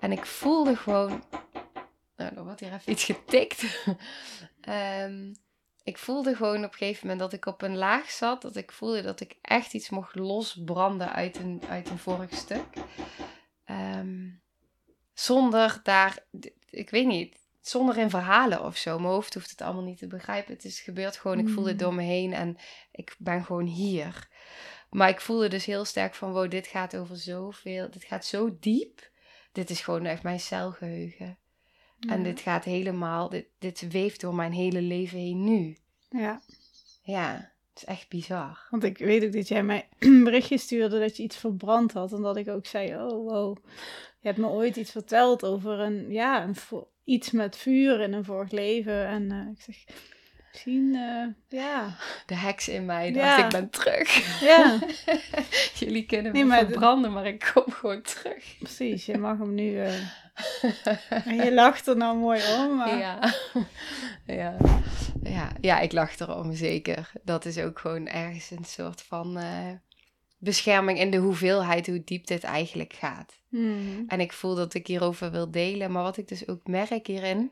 [0.01, 1.25] En ik voelde gewoon,
[2.16, 3.64] nou, er wordt hier even iets getikt.
[4.61, 5.33] Ehm,
[5.83, 8.73] ik voelde gewoon op een gegeven moment dat ik op een laag zat, dat ik
[8.73, 12.66] voelde dat ik echt iets mocht losbranden uit een, uit een vorig stuk.
[13.64, 14.29] Ehm,
[15.12, 16.27] zonder daar,
[16.71, 18.99] ik weet niet, zonder in verhalen of zo.
[18.99, 20.55] Mijn hoofd hoeft het allemaal niet te begrijpen.
[20.55, 22.57] Het is gebeurd gewoon, ik voelde het door me heen en
[22.92, 24.29] ik ben gewoon hier.
[24.97, 28.57] Maar ik voelde dus heel sterk van, wow, dit gaat over zoveel, dit gaat zo
[28.61, 29.11] diep.
[29.53, 31.39] Dit is gewoon echt mijn celgeheugen.
[32.09, 35.77] En dit gaat helemaal, dit, dit weeft door mijn hele leven heen nu.
[36.11, 36.41] Ja,
[37.03, 38.67] Ja, het is echt bizar.
[38.71, 42.13] want ik weet ook dat jij mij een berichtje stuurde dat je iets verbrand had.
[42.13, 43.57] En dat ik ook zei, oh wow,
[44.21, 46.57] je hebt me ooit iets verteld over een, ja, een,
[47.05, 49.07] iets met vuur in een vorig leven.
[49.07, 49.85] En eh, ik zeg,
[50.64, 53.37] misschien, eh, ja, De heks in mij Ja.
[53.37, 54.40] dacht, ik ben terug.
[54.40, 54.79] ja,
[55.79, 58.57] Jullie kunnen Nee, me maar de- verbranden, maar ik kom gewoon terug.
[58.59, 59.07] precies.
[59.07, 59.95] Je mag hem nu, eh,
[61.27, 63.19] en je lacht er nou mooi om, maar Ja.
[64.27, 64.57] ja.
[65.23, 65.49] Ja.
[65.61, 67.11] ja, ik lach erom, zeker.
[67.23, 69.71] Dat is ook gewoon ergens een soort van eh,
[70.38, 73.33] bescherming in de hoeveelheid, hoe diep dit eigenlijk gaat.
[73.49, 74.03] Mhm.
[74.07, 75.92] En ik voel dat ik hierover wil delen.
[75.92, 77.51] Maar wat ik dus ook merk hierin,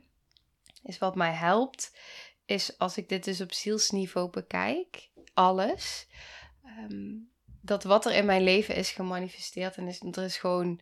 [0.83, 1.97] is wat mij helpt,
[2.45, 6.07] is als ik dit dus op zielsniveau bekijk, alles,
[6.65, 7.13] ehm,
[7.61, 10.81] dat wat er in mijn leven is gemanifesteerd en is, er is gewoon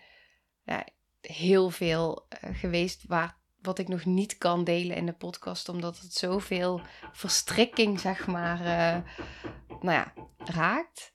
[0.64, 0.86] ja,
[1.20, 5.98] heel veel eh, geweest waar, wat ik nog niet kan delen in de podcast, omdat
[5.98, 6.80] het zoveel
[7.12, 9.02] verstrikking, zeg maar, eh,
[9.80, 11.12] nou ja, raakt.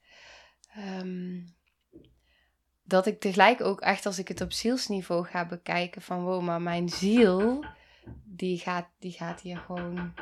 [0.74, 1.40] Ehm,
[2.84, 6.62] dat ik tegelijk ook echt als ik het op zielsniveau ga bekijken van wow, maar
[6.62, 7.66] mijn ziel
[8.24, 10.14] die gaat, die gaat hier gewoon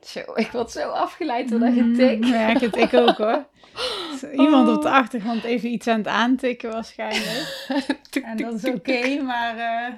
[0.00, 2.20] zo, ik word zo afgeleid door dat getik.
[2.20, 3.46] Mm, merk het, ik ook hoor.
[4.44, 7.66] Iemand op de achtergrond even iets aan het aantikken waarschijnlijk.
[8.24, 9.94] En dat is oké, maar eh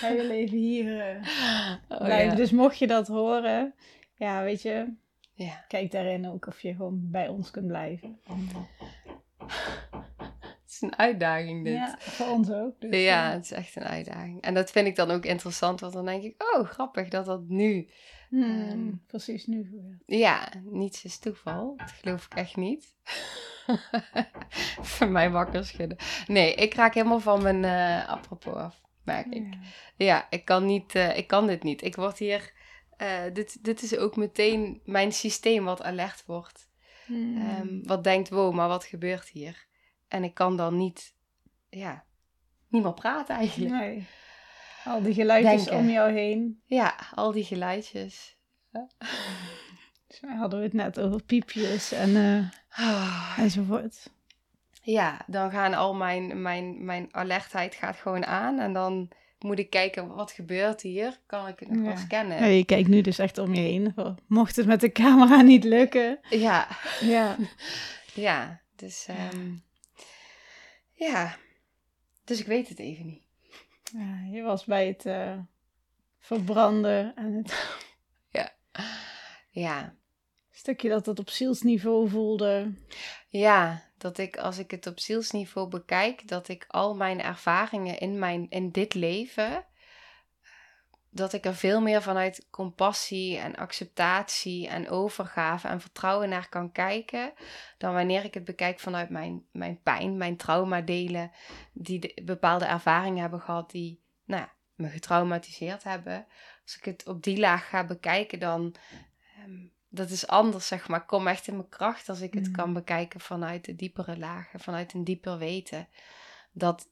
[0.00, 1.22] hij wil even hier eh,
[1.88, 2.30] Oh, blijven.
[2.30, 2.34] ja.
[2.34, 3.74] Dus mocht je dat horen,
[4.14, 4.92] ja, weet je,
[5.34, 5.64] Ja.
[5.68, 8.20] kijk daarin ook of je gewoon bij ons kunt blijven.
[10.78, 11.74] Is een uitdaging dit.
[11.74, 12.80] Ja, voor ons ook.
[12.80, 14.40] Dus, Ja, eh, het is echt een uitdaging.
[14.40, 17.48] En dat vind ik dan ook interessant, want dan denk ik, oh, grappig dat dat
[17.48, 17.88] nu...
[18.28, 20.02] hmm, ehm, precies nu gebeurt.
[20.06, 21.74] Ja, niets is toeval.
[21.76, 22.94] Dat geloof ik echt niet.
[24.96, 25.98] Van mij wakker schudden.
[26.26, 29.46] Nee, ik raak helemaal van mijn uh, apropos af, merk ik.
[29.96, 31.82] Ja, ja ik, kan niet, uh, ik kan dit niet.
[31.84, 32.52] Ik word hier...
[33.02, 36.68] Uh, dit, dit is ook meteen mijn systeem wat alert wordt.
[37.06, 37.36] Hmm.
[37.60, 39.67] Um, wat denkt, wow, maar wat gebeurt hier?
[40.08, 41.14] En ik kan dan niet...
[41.70, 42.04] Ja,
[42.68, 43.74] niet meer praten eigenlijk.
[43.74, 44.06] Nee.
[44.84, 46.62] Al die geluidjes om jou heen.
[46.64, 48.36] Ja, al die geluidjes.
[50.06, 54.10] Dus hadden we het net over piepjes en, uh, enzovoort.
[54.82, 58.58] Ja, dan gaan al mijn, mijn, mijn alertheid gaat gewoon aan.
[58.58, 61.20] En dan moet ik kijken, wat gebeurt hier?
[61.26, 61.84] Kan ik het nog ja.
[61.84, 62.38] wel scannen?
[62.38, 63.94] Ja, je kijkt nu dus echt om je heen.
[64.26, 66.18] Mocht het met de camera niet lukken.
[66.30, 66.68] Ja.
[67.00, 67.36] Ja.
[68.14, 69.08] ja, dus...
[69.34, 69.66] Um,
[70.98, 71.36] ja.
[72.24, 73.22] Dus ik weet het even niet.
[73.92, 75.38] Ja, je was bij het uh,
[76.18, 77.76] verbranden en het...
[78.38, 78.52] ja.
[79.50, 79.94] Ja.
[80.50, 82.72] Stukje dat het op zielsniveau voelde.
[83.28, 88.18] Ja, dat ik als ik het op zielsniveau bekijk, dat ik al mijn ervaringen in,
[88.18, 89.64] mijn, in dit leven,
[91.10, 96.72] dat ik er veel meer vanuit compassie en acceptatie en overgave en vertrouwen naar kan
[96.72, 97.32] kijken,
[97.78, 101.30] dan wanneer ik het bekijk vanuit mijn, mijn pijn, mijn traumadelen,
[101.72, 106.26] die bepaalde ervaringen hebben gehad die nou ja, me getraumatiseerd hebben.
[106.62, 108.74] Als ik het op die laag ga bekijken, dan
[109.46, 111.00] um, dat is anders, zeg maar.
[111.00, 112.52] Ik kom echt in mijn kracht als ik het mm.
[112.52, 115.88] kan bekijken vanuit de diepere lagen, vanuit een dieper weten.
[116.52, 116.88] Dat,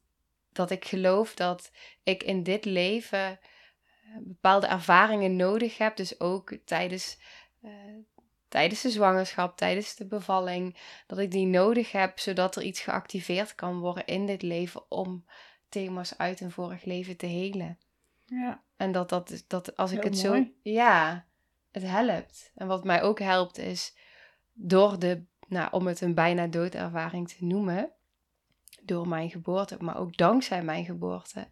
[0.52, 1.70] dat ik geloof dat
[2.02, 3.38] ik in dit leven
[4.20, 5.96] bepaalde ervaringen nodig heb.
[5.96, 7.18] Dus ook tijdens,
[7.62, 7.72] uh,
[8.48, 10.76] tijdens de zwangerschap, tijdens de bevalling.
[11.06, 15.24] Dat ik die nodig heb, zodat er iets geactiveerd kan worden in dit leven om
[15.68, 17.78] thema's uit een vorig leven te helen.
[18.24, 18.62] Ja.
[18.76, 20.46] En dat, dat, dat als ik het zo.
[20.62, 21.26] Ja,
[21.70, 22.52] het helpt.
[22.54, 23.96] En wat mij ook helpt is
[24.52, 27.90] door de, nou, om het een bijna doodervaring te noemen,
[28.82, 31.48] door mijn geboorte, maar ook dankzij mijn geboorte,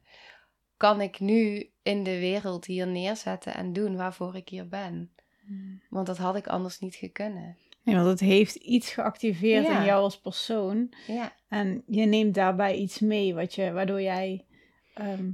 [0.85, 5.13] kan ik nu in de wereld hier neerzetten en doen waarvoor ik hier ben.
[5.47, 5.83] Hmm.
[5.91, 7.57] Want dat had ik anders niet gekunnen.
[7.83, 10.95] Nee, want het heeft iets geactiveerd in jou als persoon.
[11.07, 11.33] Ja.
[11.49, 14.47] En je neemt daarbij iets mee, wat je, waardoor jij
[14.95, 15.31] ehm,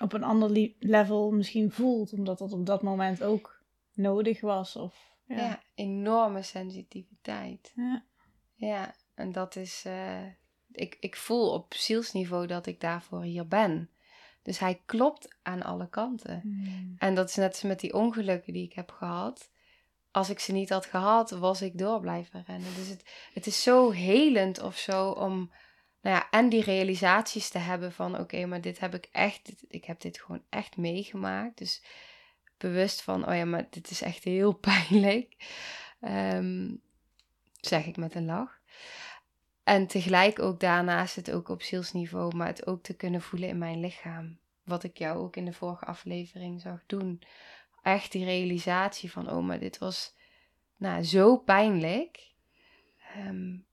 [0.00, 3.62] op een ander level misschien voelt, omdat dat op dat moment ook
[3.92, 4.76] nodig was.
[4.76, 5.62] Of, ja.
[5.74, 7.72] enorme sensitiviteit.
[7.76, 8.04] Ja.
[8.54, 9.84] ja, en dat is.
[9.86, 10.26] Uh,
[10.70, 13.88] ik, ik voel op zielsniveau dat ik daarvoor hier ben.
[14.44, 16.40] Dus hij klopt aan alle kanten.
[16.42, 16.94] Hmm.
[16.98, 19.50] En dat is net als met die ongelukken die ik heb gehad.
[20.10, 22.74] Als ik ze niet had gehad, was ik door blijven rennen.
[22.74, 25.52] Dus het, het is zo helend of zo om.
[26.00, 29.84] Nou ja, en die realisaties te hebben van oké, maar dit heb ik echt, ik
[29.84, 31.58] heb dit gewoon echt meegemaakt.
[31.58, 31.82] Dus
[32.58, 35.36] bewust van, oh ja, maar dit is echt heel pijnlijk.
[36.00, 36.82] Um,
[37.60, 38.60] zeg ik met een lach.
[39.64, 43.58] En tegelijk ook daarnaast het ook op zielsniveau, maar het ook te kunnen voelen in
[43.58, 44.38] mijn lichaam.
[44.64, 47.22] Wat ik jou ook in de vorige aflevering zag doen.
[47.82, 50.14] Echt die realisatie van, oh, maar dit was
[50.76, 52.32] nou, zo pijnlijk.
[53.16, 53.66] Um,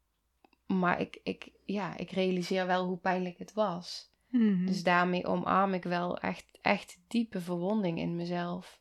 [0.66, 4.12] maar ik, ik, ja, ik realiseer wel hoe pijnlijk het was.
[4.28, 4.66] Mhm.
[4.66, 8.80] Dus daarmee omarm ik wel echt, echt diepe verwonding in mezelf.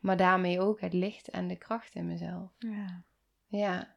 [0.00, 2.50] Maar daarmee ook het licht en de kracht in mezelf.
[2.58, 3.02] Ja.
[3.46, 3.96] Ja.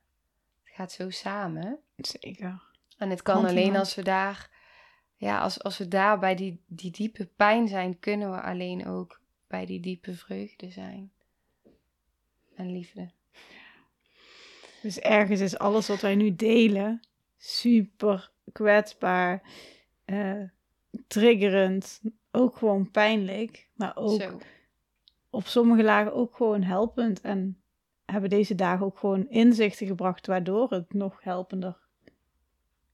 [0.76, 1.80] Gaat zo samen.
[1.98, 2.64] Zeker.
[2.98, 4.50] En het kan alleen als we daar,
[5.16, 9.22] ja, als, als we daar bij die, die diepe pijn zijn, kunnen we alleen ook
[9.48, 11.12] bij die diepe vreugde zijn.
[12.56, 13.12] En liefde.
[14.82, 17.02] Dus ergens is alles wat wij nu delen
[17.38, 19.42] super kwetsbaar,
[20.06, 20.44] uh,
[21.08, 24.40] triggerend, ook gewoon pijnlijk, maar ook Zo
[25.36, 27.22] op sommige lagen ook gewoon helpend.
[27.22, 27.62] En
[28.21, 31.78] hebben deze dagen ook gewoon inzichten gebracht waardoor het nog helpender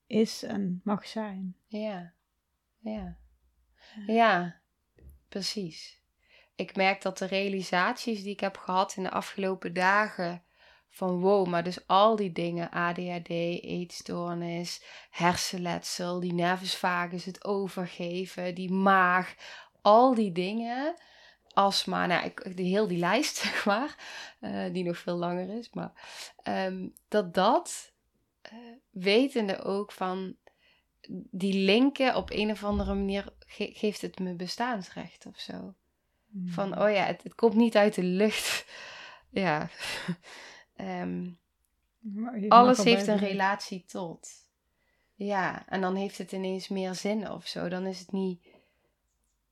[0.07, 1.55] is en mag zijn.
[1.67, 2.13] Ja,
[2.79, 3.17] ja.
[4.07, 4.61] Ja,
[5.29, 6.01] precies.
[6.55, 10.43] Ik merk dat de realisaties die ik heb gehad in de afgelopen dagen
[10.89, 18.55] van wow, maar dus al die dingen, ADHD, eetstoornis, hersenletsel, die nervus vagus, het overgeven,
[18.55, 19.35] die maag,
[19.81, 20.95] al die dingen
[21.53, 23.95] astma, nou, ik, de, heel die lijst, zeg maar,
[24.41, 25.91] uh, die nog veel langer is, maar
[26.43, 27.93] um, dat dat,
[28.53, 28.59] uh,
[28.89, 30.35] wetende ook van
[31.31, 35.73] die linken op een of andere manier ge geeft het me bestaansrecht of zo.
[36.45, 36.81] Van, hmm.
[36.81, 38.65] oh ja, het, het, komt niet uit de lucht.
[39.29, 39.69] ja.
[41.01, 41.39] um,
[42.47, 44.29] alles heeft een relatie tot.
[45.15, 47.67] Ja, en dan heeft het ineens meer zin of zo.
[47.67, 48.47] Dan is het niet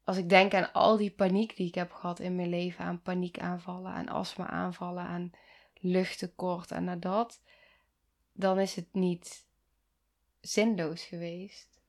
[0.09, 3.01] als ik denk aan al die paniek die ik heb gehad in mijn leven, aan
[3.01, 5.31] paniekaanvallen, aan astma-aanvallen, aan
[5.79, 7.41] luchttekort en naar dat,
[8.33, 9.45] dan is het niet
[10.41, 11.81] zinloos geweest.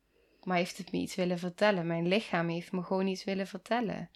[0.43, 1.87] Maar heeft het me iets willen vertellen?
[1.87, 4.11] Mijn lichaam heeft me gewoon iets willen vertellen.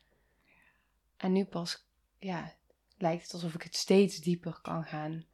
[1.17, 1.87] En nu pas,
[2.19, 2.53] ja,
[2.99, 5.25] lijkt het alsof ik het steeds dieper kan gaan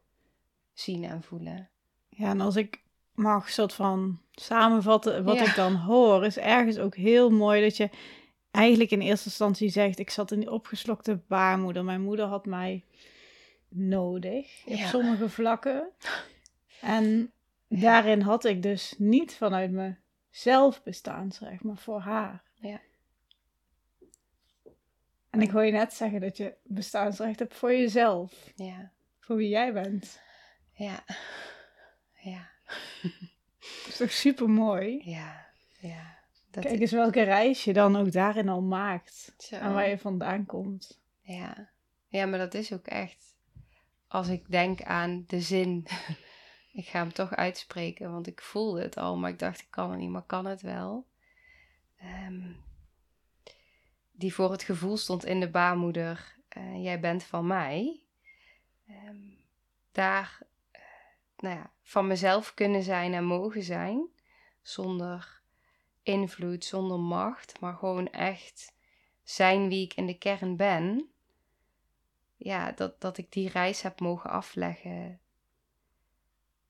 [0.72, 1.68] zien en voelen.
[2.08, 2.82] Ja, en als ik
[3.14, 5.44] mag soort van samenvatten wat Ja.
[5.48, 7.90] ik dan hoor, is ergens ook heel mooi dat je
[8.50, 11.84] eigenlijk in eerste instantie zegt, ik zat in die opgeslokte baarmoeder.
[11.84, 12.84] Mijn moeder had mij
[13.68, 14.88] nodig op Ja.
[14.88, 15.88] sommige vlakken.
[16.80, 17.32] En
[17.68, 22.42] daarin had ik dus niet vanuit mezelf bestaansrecht, maar voor haar.
[22.54, 22.80] Ja.
[25.30, 29.48] En ik hoor je net zeggen dat je bestaansrecht hebt voor jezelf, Ja, voor wie
[29.48, 30.20] jij bent.
[30.72, 31.04] ja,
[32.12, 32.50] ja,
[33.60, 35.00] Dat is toch super mooi?
[35.04, 35.46] ja,
[35.80, 36.18] ja.
[36.50, 39.34] Dat Kijk eens welke reis je dan ook daarin al maakt.
[39.38, 39.56] Zo.
[39.56, 41.00] En waar je vandaan komt.
[41.20, 41.70] Ja.
[42.08, 43.38] ja, maar dat is ook echt.
[44.08, 45.86] Als ik denk aan de zin,
[46.72, 49.90] ik ga hem toch uitspreken, want ik voelde het al, maar ik dacht ik kan
[49.90, 51.06] het niet, maar kan het wel.
[51.96, 52.52] Ehm,
[54.12, 58.02] die voor het gevoel stond in de baarmoeder, eh, jij bent van mij.
[58.86, 59.16] Ehm,
[59.92, 60.38] daar,
[60.70, 60.80] eh,
[61.36, 64.08] nou ja, van mezelf kunnen zijn en mogen zijn,
[64.62, 65.39] zonder
[66.10, 68.74] invloed, zonder macht, maar gewoon echt
[69.22, 71.10] zijn wie ik in de kern ben
[72.42, 75.20] ja, dat, dat ik die reis heb mogen afleggen.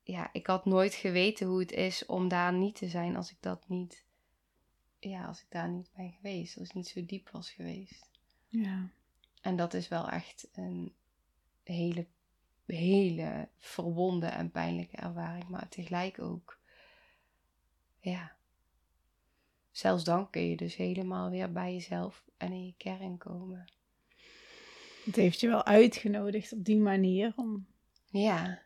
[0.03, 3.37] Ja, ik had nooit geweten hoe het is om daar niet te zijn als ik
[3.41, 4.05] dat niet,
[4.99, 8.11] ja, als ik daar niet ben geweest, als ik niet zo diep was geweest.
[8.49, 8.91] Ja.
[9.41, 10.95] En dat is wel echt een
[11.63, 12.07] hele,
[12.67, 16.59] hele verwonde en pijnlijke ervaring, maar tegelijk ook,
[18.01, 18.37] ja,
[19.81, 23.73] zelfs dan kun je dus helemaal weer bij jezelf en in je kern komen.
[25.05, 27.67] Het heeft je wel uitgenodigd op die manier om
[28.11, 28.63] Ja.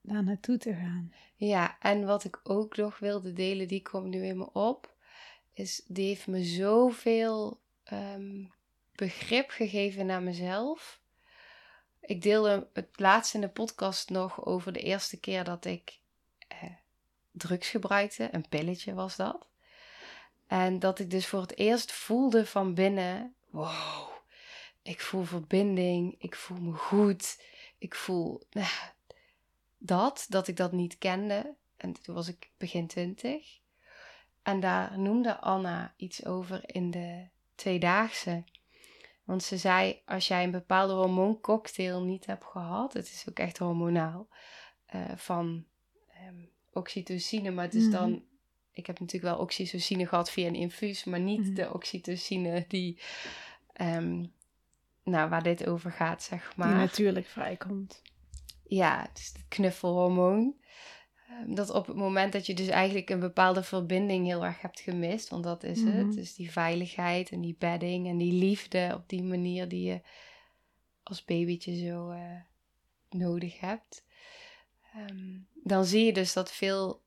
[0.00, 1.12] daar naartoe te gaan.
[1.36, 4.94] Ja, en wat ik ook nog wilde delen, die komt nu in me op,
[5.52, 8.44] is die heeft me zoveel ehm,
[8.94, 11.00] begrip gegeven naar mezelf.
[12.00, 16.00] Ik deelde het laatst in de podcast nog over de eerste keer dat ik
[16.48, 16.62] eh,
[17.30, 18.28] drugs gebruikte.
[18.32, 19.46] Een pilletje was dat.
[20.46, 24.08] En dat ik dus voor het eerst voelde van binnen, wow,
[24.82, 27.42] ik voel verbinding, ik voel me goed,
[27.78, 28.68] ik voel nou,
[29.78, 31.54] dat, dat ik dat niet kende.
[31.76, 33.58] En toen was ik begin twintig.
[34.42, 38.44] En daar noemde Anna iets over in de tweedaagse.
[39.24, 43.58] Want ze zei, als jij een bepaalde hormooncocktail niet hebt gehad, het is ook echt
[43.58, 44.28] hormonaal,
[44.86, 45.66] eh, van
[46.12, 47.92] ehm, oxytocine, maar het is Mhm.
[47.92, 48.24] dan,
[48.76, 51.54] ik heb natuurlijk wel oxytocine gehad via een infuus, maar niet Mhm.
[51.54, 53.00] de oxytocine die,
[53.72, 54.24] ehm,
[55.02, 58.02] nou, waar dit over gaat, zeg Die maar natuurlijk vrijkomt.
[58.66, 60.54] ja, het is het knuffelhormoon.
[61.28, 64.80] Ehm, Dat op het moment dat je dus eigenlijk een bepaalde verbinding heel erg hebt
[64.80, 65.90] gemist, want dat is Mhm.
[65.96, 66.12] het.
[66.14, 70.00] Dus die veiligheid en die bedding en die liefde op die manier die je
[71.02, 72.40] als babytje zo eh,
[73.10, 74.04] nodig hebt.
[74.94, 77.04] Ehm, dan zie je dus dat veel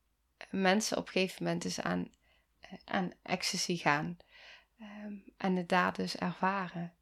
[0.50, 2.10] mensen op een gegeven moment dus aan,
[2.84, 4.18] aan ecstasy gaan.
[4.80, 6.92] Ehm, en het daar dus ervaren.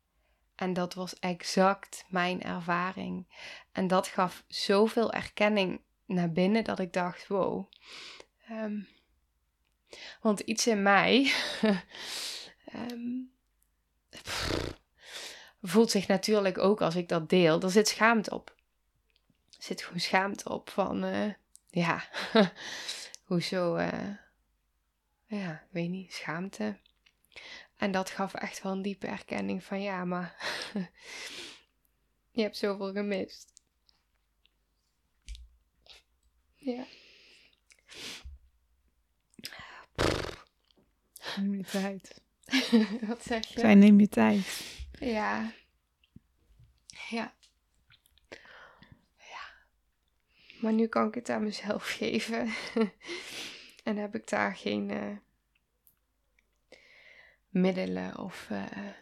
[0.54, 3.26] En dat was exact mijn ervaring.
[3.72, 7.70] En dat gaf zoveel erkenning naar binnen dat ik dacht: wow.
[8.48, 8.80] Ehm,
[10.20, 11.32] want iets in mij
[12.74, 13.22] ehm,
[15.62, 17.60] voelt zich natuurlijk ook als ik dat deel.
[17.60, 18.56] Er zit schaamte op.
[19.56, 21.32] Er zit gewoon schaamte op van, eh,
[21.70, 22.08] ja,
[23.28, 24.08] hoezo, eh,
[25.26, 26.78] ja, ik weet niet, schaamte.
[27.76, 30.36] En dat gaf echt wel een diepe erkenning van ja, maar
[32.36, 33.62] je hebt zoveel gemist.
[36.54, 36.86] Ja.
[41.36, 42.22] Neem je tijd.
[43.08, 43.60] Wat zeg je?
[43.60, 44.76] Zij neem je tijd.
[44.98, 45.52] Ja.
[47.08, 47.34] Ja.
[50.60, 52.54] Maar nu kan ik het aan mezelf geven.
[53.84, 55.16] en heb ik daar geen eh,
[57.48, 58.92] middelen of eh,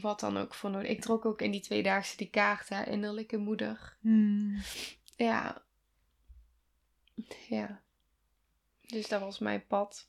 [0.00, 0.88] wat dan ook voor nodig.
[0.88, 3.96] Ik trok ook in die tweedaagse die kaart, hè, innerlijke moeder.
[4.00, 4.62] Hmm.
[5.16, 5.62] Ja.
[7.48, 7.82] Ja.
[8.86, 10.08] Dus dat was mijn pad.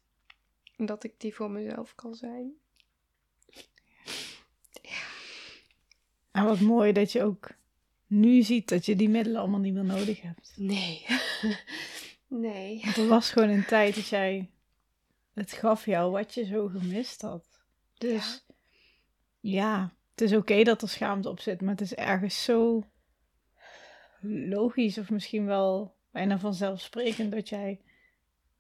[0.78, 2.54] Dat ik die voor mezelf kan zijn.
[6.32, 7.50] En wat mooi dat je ook
[8.08, 10.54] nu ziet dat je die middelen allemaal niet meer nodig hebt.
[10.56, 11.06] Nee.
[12.28, 12.82] nee.
[12.84, 14.50] Want er was gewoon een tijd dat jij...
[15.34, 17.64] Het gaf jou wat je zo gemist had.
[17.98, 18.46] Dus
[19.40, 22.84] ja, het is oké dat er schaamte op zit, maar het is ergens zo
[24.22, 27.82] logisch of misschien wel bijna vanzelfsprekend dat jij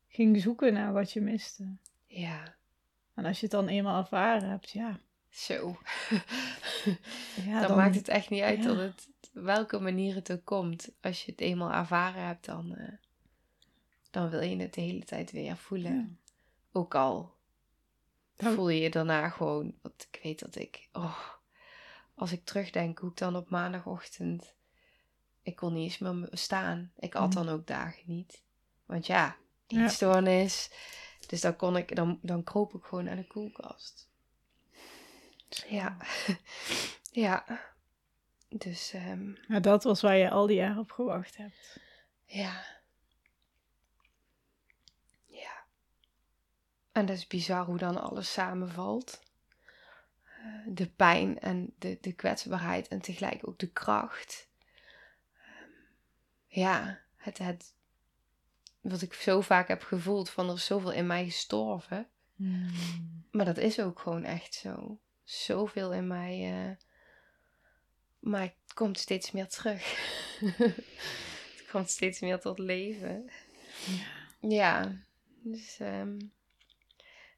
[0.08, 1.78] ging zoeken naar wat je miste.
[2.06, 2.56] Ja,
[3.14, 5.00] En als je het dan eenmaal ervaren hebt, ja.
[5.36, 5.78] Zo.
[7.46, 8.64] ja dan, maakt het echt niet uit ja.
[8.68, 10.90] dat het, welke manier het ook komt.
[11.02, 12.94] Als je het eenmaal ervaren hebt, dan, eh,
[14.12, 15.94] dan wil je het de hele tijd weer voelen.
[15.96, 16.08] Ja.
[16.80, 17.34] Ook al
[18.36, 21.20] Dan- voel je je daarna gewoon, want ik weet dat ik, oh,
[22.16, 24.54] als ik terugdenk hoe ik dan op maandagochtend,
[25.42, 26.92] ik kon niet eens meer staan.
[26.98, 27.44] Ik at Mhm.
[27.44, 28.42] dan ook dagen niet.
[28.86, 29.36] Want ja,
[29.68, 29.84] Ja.
[29.84, 30.70] eetstoornis.
[31.28, 34.08] Dus dan kon ik, dan, dan kroop ik gewoon naar de koelkast.
[35.68, 35.98] Ja.
[37.12, 37.46] ja.
[38.50, 38.91] Dus,
[39.48, 41.80] Ja, dat was waar je al die jaren op gewacht hebt.
[42.26, 42.66] ja.
[45.26, 45.64] Ja.
[46.91, 49.24] En dat is bizar hoe dan alles samenvalt.
[50.24, 54.50] Eh, De pijn en de, de kwetsbaarheid en tegelijk ook de kracht.
[55.38, 55.70] Ehm,
[56.48, 57.74] Ja, het, het,
[58.82, 62.08] wat ik zo vaak heb gevoeld van er is zoveel in mij gestorven.
[63.32, 65.00] Maar dat is ook gewoon echt zo.
[65.26, 66.52] Zoveel in mij.
[66.54, 66.76] eh,
[68.20, 69.82] maar het komt steeds meer terug.
[71.58, 73.30] het komt steeds meer tot leven.
[73.86, 74.50] Ja.
[74.50, 75.04] Ja.
[75.42, 76.20] Dus, ehm,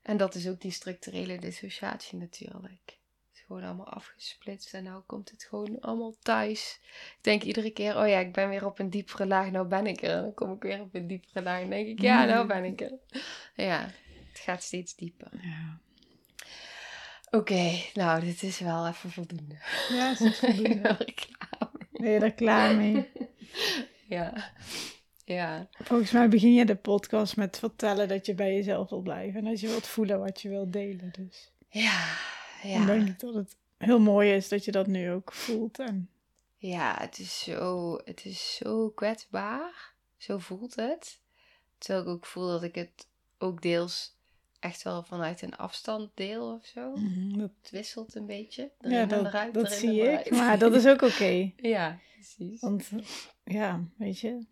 [0.01, 2.81] en dat is ook die structurele dissociatie natuurlijk.
[3.27, 6.79] Het is gewoon allemaal afgesplitst en nou komt het gewoon allemaal thuis.
[7.17, 9.87] Ik denk iedere keer, oh ja, ik ben weer op een diepere laag, nou ben
[9.87, 10.09] ik er.
[10.09, 12.63] En dan kom ik weer op een diepere laag en denk ik, ja, nou ben
[12.63, 12.97] ik er.
[13.55, 13.91] Ja,
[14.29, 15.29] het gaat steeds dieper.
[15.41, 15.79] Ja,
[17.29, 19.55] Oké, nou, dit is wel even voldoende.
[19.89, 20.95] ja is voldoende.
[21.05, 22.01] Ik ben er klaar mee.
[22.01, 23.09] Ben je er klaar mee?
[24.07, 24.51] Ja.
[25.25, 25.67] Ja.
[25.71, 29.39] Volgens mij begin je de podcast met vertellen dat je bij jezelf wil blijven.
[29.39, 31.11] En dat je wilt voelen wat je wilt delen.
[31.17, 32.05] Dus Ja.
[32.61, 32.85] dan Ja.
[32.85, 35.79] denk ik dat het heel mooi is dat je dat nu ook voelt.
[35.79, 36.09] En
[36.57, 39.93] Ja, het is zo, het is zo kwetsbaar.
[40.17, 41.19] Zo voelt het.
[41.77, 43.07] Terwijl ik ook voel dat ik het
[43.37, 44.15] ook deels
[44.59, 46.93] echt wel vanuit een afstand deel of zo.
[47.37, 48.71] dat, Het wisselt een beetje.
[48.79, 50.25] ja, erin en dat, eruit, dat erin zie en ik.
[50.25, 50.29] eruit.
[50.31, 51.51] Maar dat is ook oké.
[51.75, 52.61] Ja, precies.
[52.61, 52.89] Want
[53.43, 54.45] ja, weet je.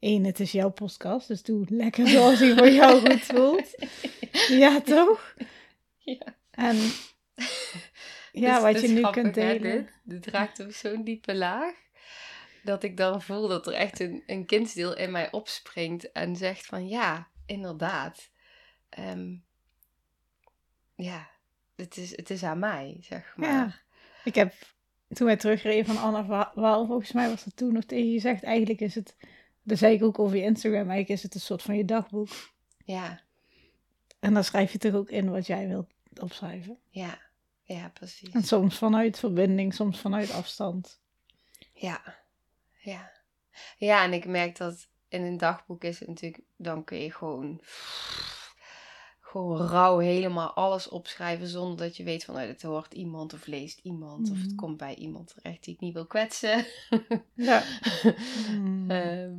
[0.00, 1.28] Eén, het is jouw podcast.
[1.28, 3.74] Dus doe lekker zoals hij voor jou goed voelt.
[4.48, 5.34] Ja, toch?
[5.98, 6.36] Ja.
[6.50, 6.76] En
[8.32, 9.76] ja, Dus wat het je nu grappig, kunt hè, delen.
[10.04, 11.74] Dit, dit raakt ook zo'n diepe laag.
[12.64, 16.66] Dat ik dan voel dat er echt een, een kindsdeel in mij opspringt en zegt
[16.66, 18.30] van ja, inderdaad.
[18.92, 19.34] Ehm,
[20.94, 21.28] ja,
[21.76, 23.48] het is, het is aan mij, zeg maar.
[23.48, 23.74] Ja.
[24.24, 24.54] Ik heb,
[25.08, 28.42] toen wij terugreden van Anna Waal, volgens mij was dat toen nog tegen je gezegd,
[28.42, 29.16] eigenlijk is het,
[29.62, 32.28] dat zei ik ook over je Instagram, eigenlijk is het een soort van je dagboek.
[32.84, 33.20] Ja,
[34.20, 35.90] En dan schrijf je toch ook in wat jij wilt
[36.20, 36.78] opschrijven.
[36.90, 37.18] ja,
[37.62, 38.30] ja, precies.
[38.30, 41.00] En soms vanuit verbinding, soms vanuit afstand.
[41.72, 42.16] Ja,
[42.78, 43.12] ja.
[43.76, 47.60] Ja, en ik merk dat in een dagboek is het natuurlijk, dan kun je gewoon,
[49.32, 53.78] gewoon rauw helemaal alles opschrijven zonder dat je weet van, het hoort iemand of leest
[53.78, 54.54] iemand of het Mhm.
[54.56, 56.66] komt bij iemand terecht die ik niet wil kwetsen.
[57.34, 57.62] Ja.
[58.50, 58.90] Mm.
[58.90, 59.34] Ehm,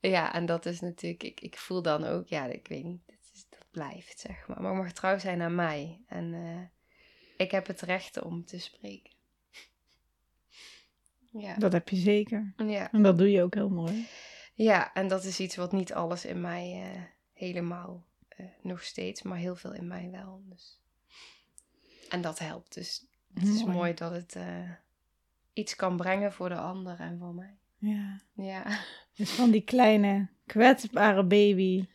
[0.00, 3.30] ja, en dat is natuurlijk, ik, ik voel dan ook, ja, ik weet niet, dat,
[3.34, 4.60] is, dat blijft, zeg maar.
[4.62, 6.00] Maar ik mag trouw zijn aan mij.
[6.06, 6.60] En eh,
[7.36, 9.12] ik heb het recht om te spreken.
[11.32, 11.56] Ja.
[11.56, 12.52] Dat heb je zeker.
[12.56, 12.92] Ja.
[12.92, 14.06] En dat doe je ook heel mooi.
[14.54, 17.00] ja, en dat is iets wat niet alles in mij eh,
[17.32, 18.04] helemaal
[18.36, 20.42] eh, nog steeds, maar heel veel in mij wel.
[20.48, 20.80] Dus.
[22.08, 22.74] En dat helpt.
[22.74, 23.94] Dus het is Mooi.
[23.94, 24.70] dat het eh,
[25.52, 27.56] iets kan brengen voor de ander en voor mij.
[27.78, 28.20] Ja.
[28.32, 28.64] Ja.
[29.16, 31.86] Dus van die kleine, kwetsbare baby,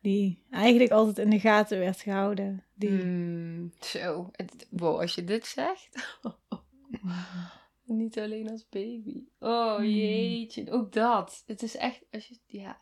[0.00, 2.64] die eigenlijk altijd in de gaten werd gehouden.
[2.74, 2.90] Die...
[2.90, 4.28] Mm, zo.
[4.32, 6.18] Het, wow, als je dit zegt.
[7.84, 9.24] Niet alleen als baby.
[9.38, 9.84] Oh Mm.
[9.84, 10.70] jeetje.
[10.70, 11.42] Ook dat.
[11.46, 12.04] Het is echt.
[12.10, 12.80] Als je, ja.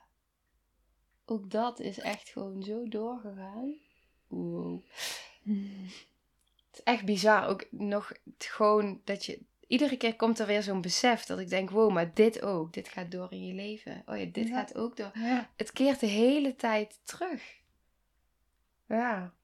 [1.27, 3.75] Ook dat is echt gewoon zo doorgegaan.
[4.27, 4.83] Wow.
[5.45, 7.47] Het is echt bizar.
[7.47, 9.41] Ook nog het gewoon dat je.
[9.67, 12.73] Iedere keer komt er weer zo'n besef dat ik denk: wow, maar dit ook.
[12.73, 14.03] Dit gaat door in je leven.
[14.07, 14.55] Oh ja, dit Ja.
[14.55, 15.11] gaat ook door.
[15.15, 15.51] Ja.
[15.57, 17.43] Het keert de hele tijd terug.
[18.89, 19.35] Ja.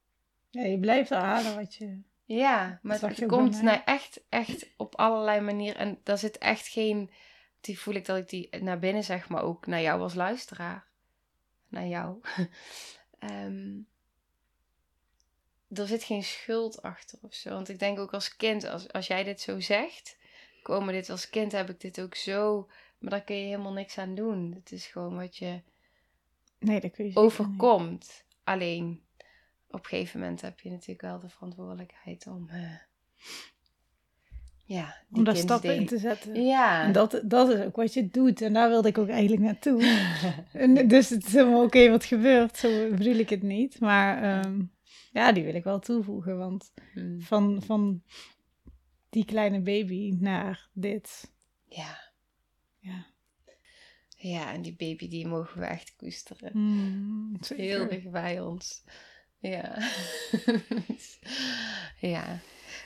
[0.50, 2.00] ja, je blijft herhalen wat je...
[2.24, 5.80] Ja, maar het komt nou echt, echt op allerlei manieren.
[5.80, 7.10] En daar zit echt geen...
[7.60, 10.86] Die voel ik dat ik die naar binnen zeg, maar ook naar jou als luisteraar.
[11.72, 12.20] Naar jou.
[13.18, 13.78] Ehm,
[15.68, 17.50] er zit geen schuld achter of zo.
[17.50, 20.16] Want ik denk ook als kind, als, als jij dit zo zegt...
[20.62, 22.68] Komen dit als kind heb ik dit ook zo...
[22.98, 24.52] Maar daar kun je helemaal niks aan doen.
[24.54, 25.62] Het is gewoon wat je
[26.58, 27.18] Nee, dat kun je niet.
[27.18, 28.24] overkomt.
[28.44, 29.02] Alleen
[29.68, 32.48] op een gegeven moment heb je natuurlijk wel de verantwoordelijkheid om.
[32.48, 32.74] eh,
[34.72, 36.44] Ja, die om daar stappen in te zetten.
[36.44, 36.84] Ja.
[36.84, 38.40] En dat, dat is ook wat je doet.
[38.40, 40.10] En daar wilde ik ook eigenlijk naartoe.
[40.52, 42.56] En dus het is helemaal oké wat gebeurt.
[42.56, 43.80] Zo bedoel ik het niet.
[43.80, 44.62] Maar ehm,
[45.12, 46.38] ja, die wil ik wel toevoegen.
[46.38, 48.02] Want Mm, van, van
[49.10, 51.30] die kleine baby naar dit.
[51.68, 51.98] Ja.
[52.78, 53.06] Ja.
[54.16, 56.50] Ja, en die baby die mogen we echt koesteren.
[56.54, 58.82] Mm, Heel dicht bij ons.
[59.38, 59.78] Ja.
[62.14, 62.38] ja.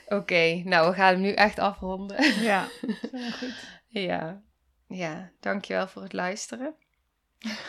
[0.09, 2.41] Oké, nou we gaan hem nu echt afronden.
[2.41, 2.67] Ja,
[3.39, 3.53] goed.
[3.87, 4.41] ja.
[4.87, 6.75] Ja, dankjewel voor het luisteren.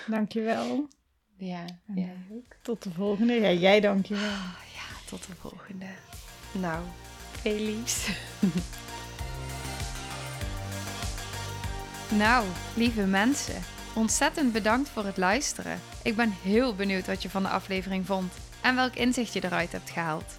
[0.06, 0.88] Dankjewel.
[1.36, 1.94] Ja, ja.
[1.94, 2.54] jij ook.
[2.62, 3.32] Tot de volgende.
[3.32, 4.30] Ja, jij dankjewel.
[4.74, 5.86] ja, tot de volgende.
[6.52, 6.84] Nou,
[7.32, 8.08] veel liefs.
[12.16, 13.62] Nou, lieve mensen,
[13.94, 15.80] ontzettend bedankt voor het luisteren.
[16.02, 18.32] Ik ben heel benieuwd wat je van de aflevering vond
[18.62, 20.38] en welk inzicht je eruit hebt gehaald.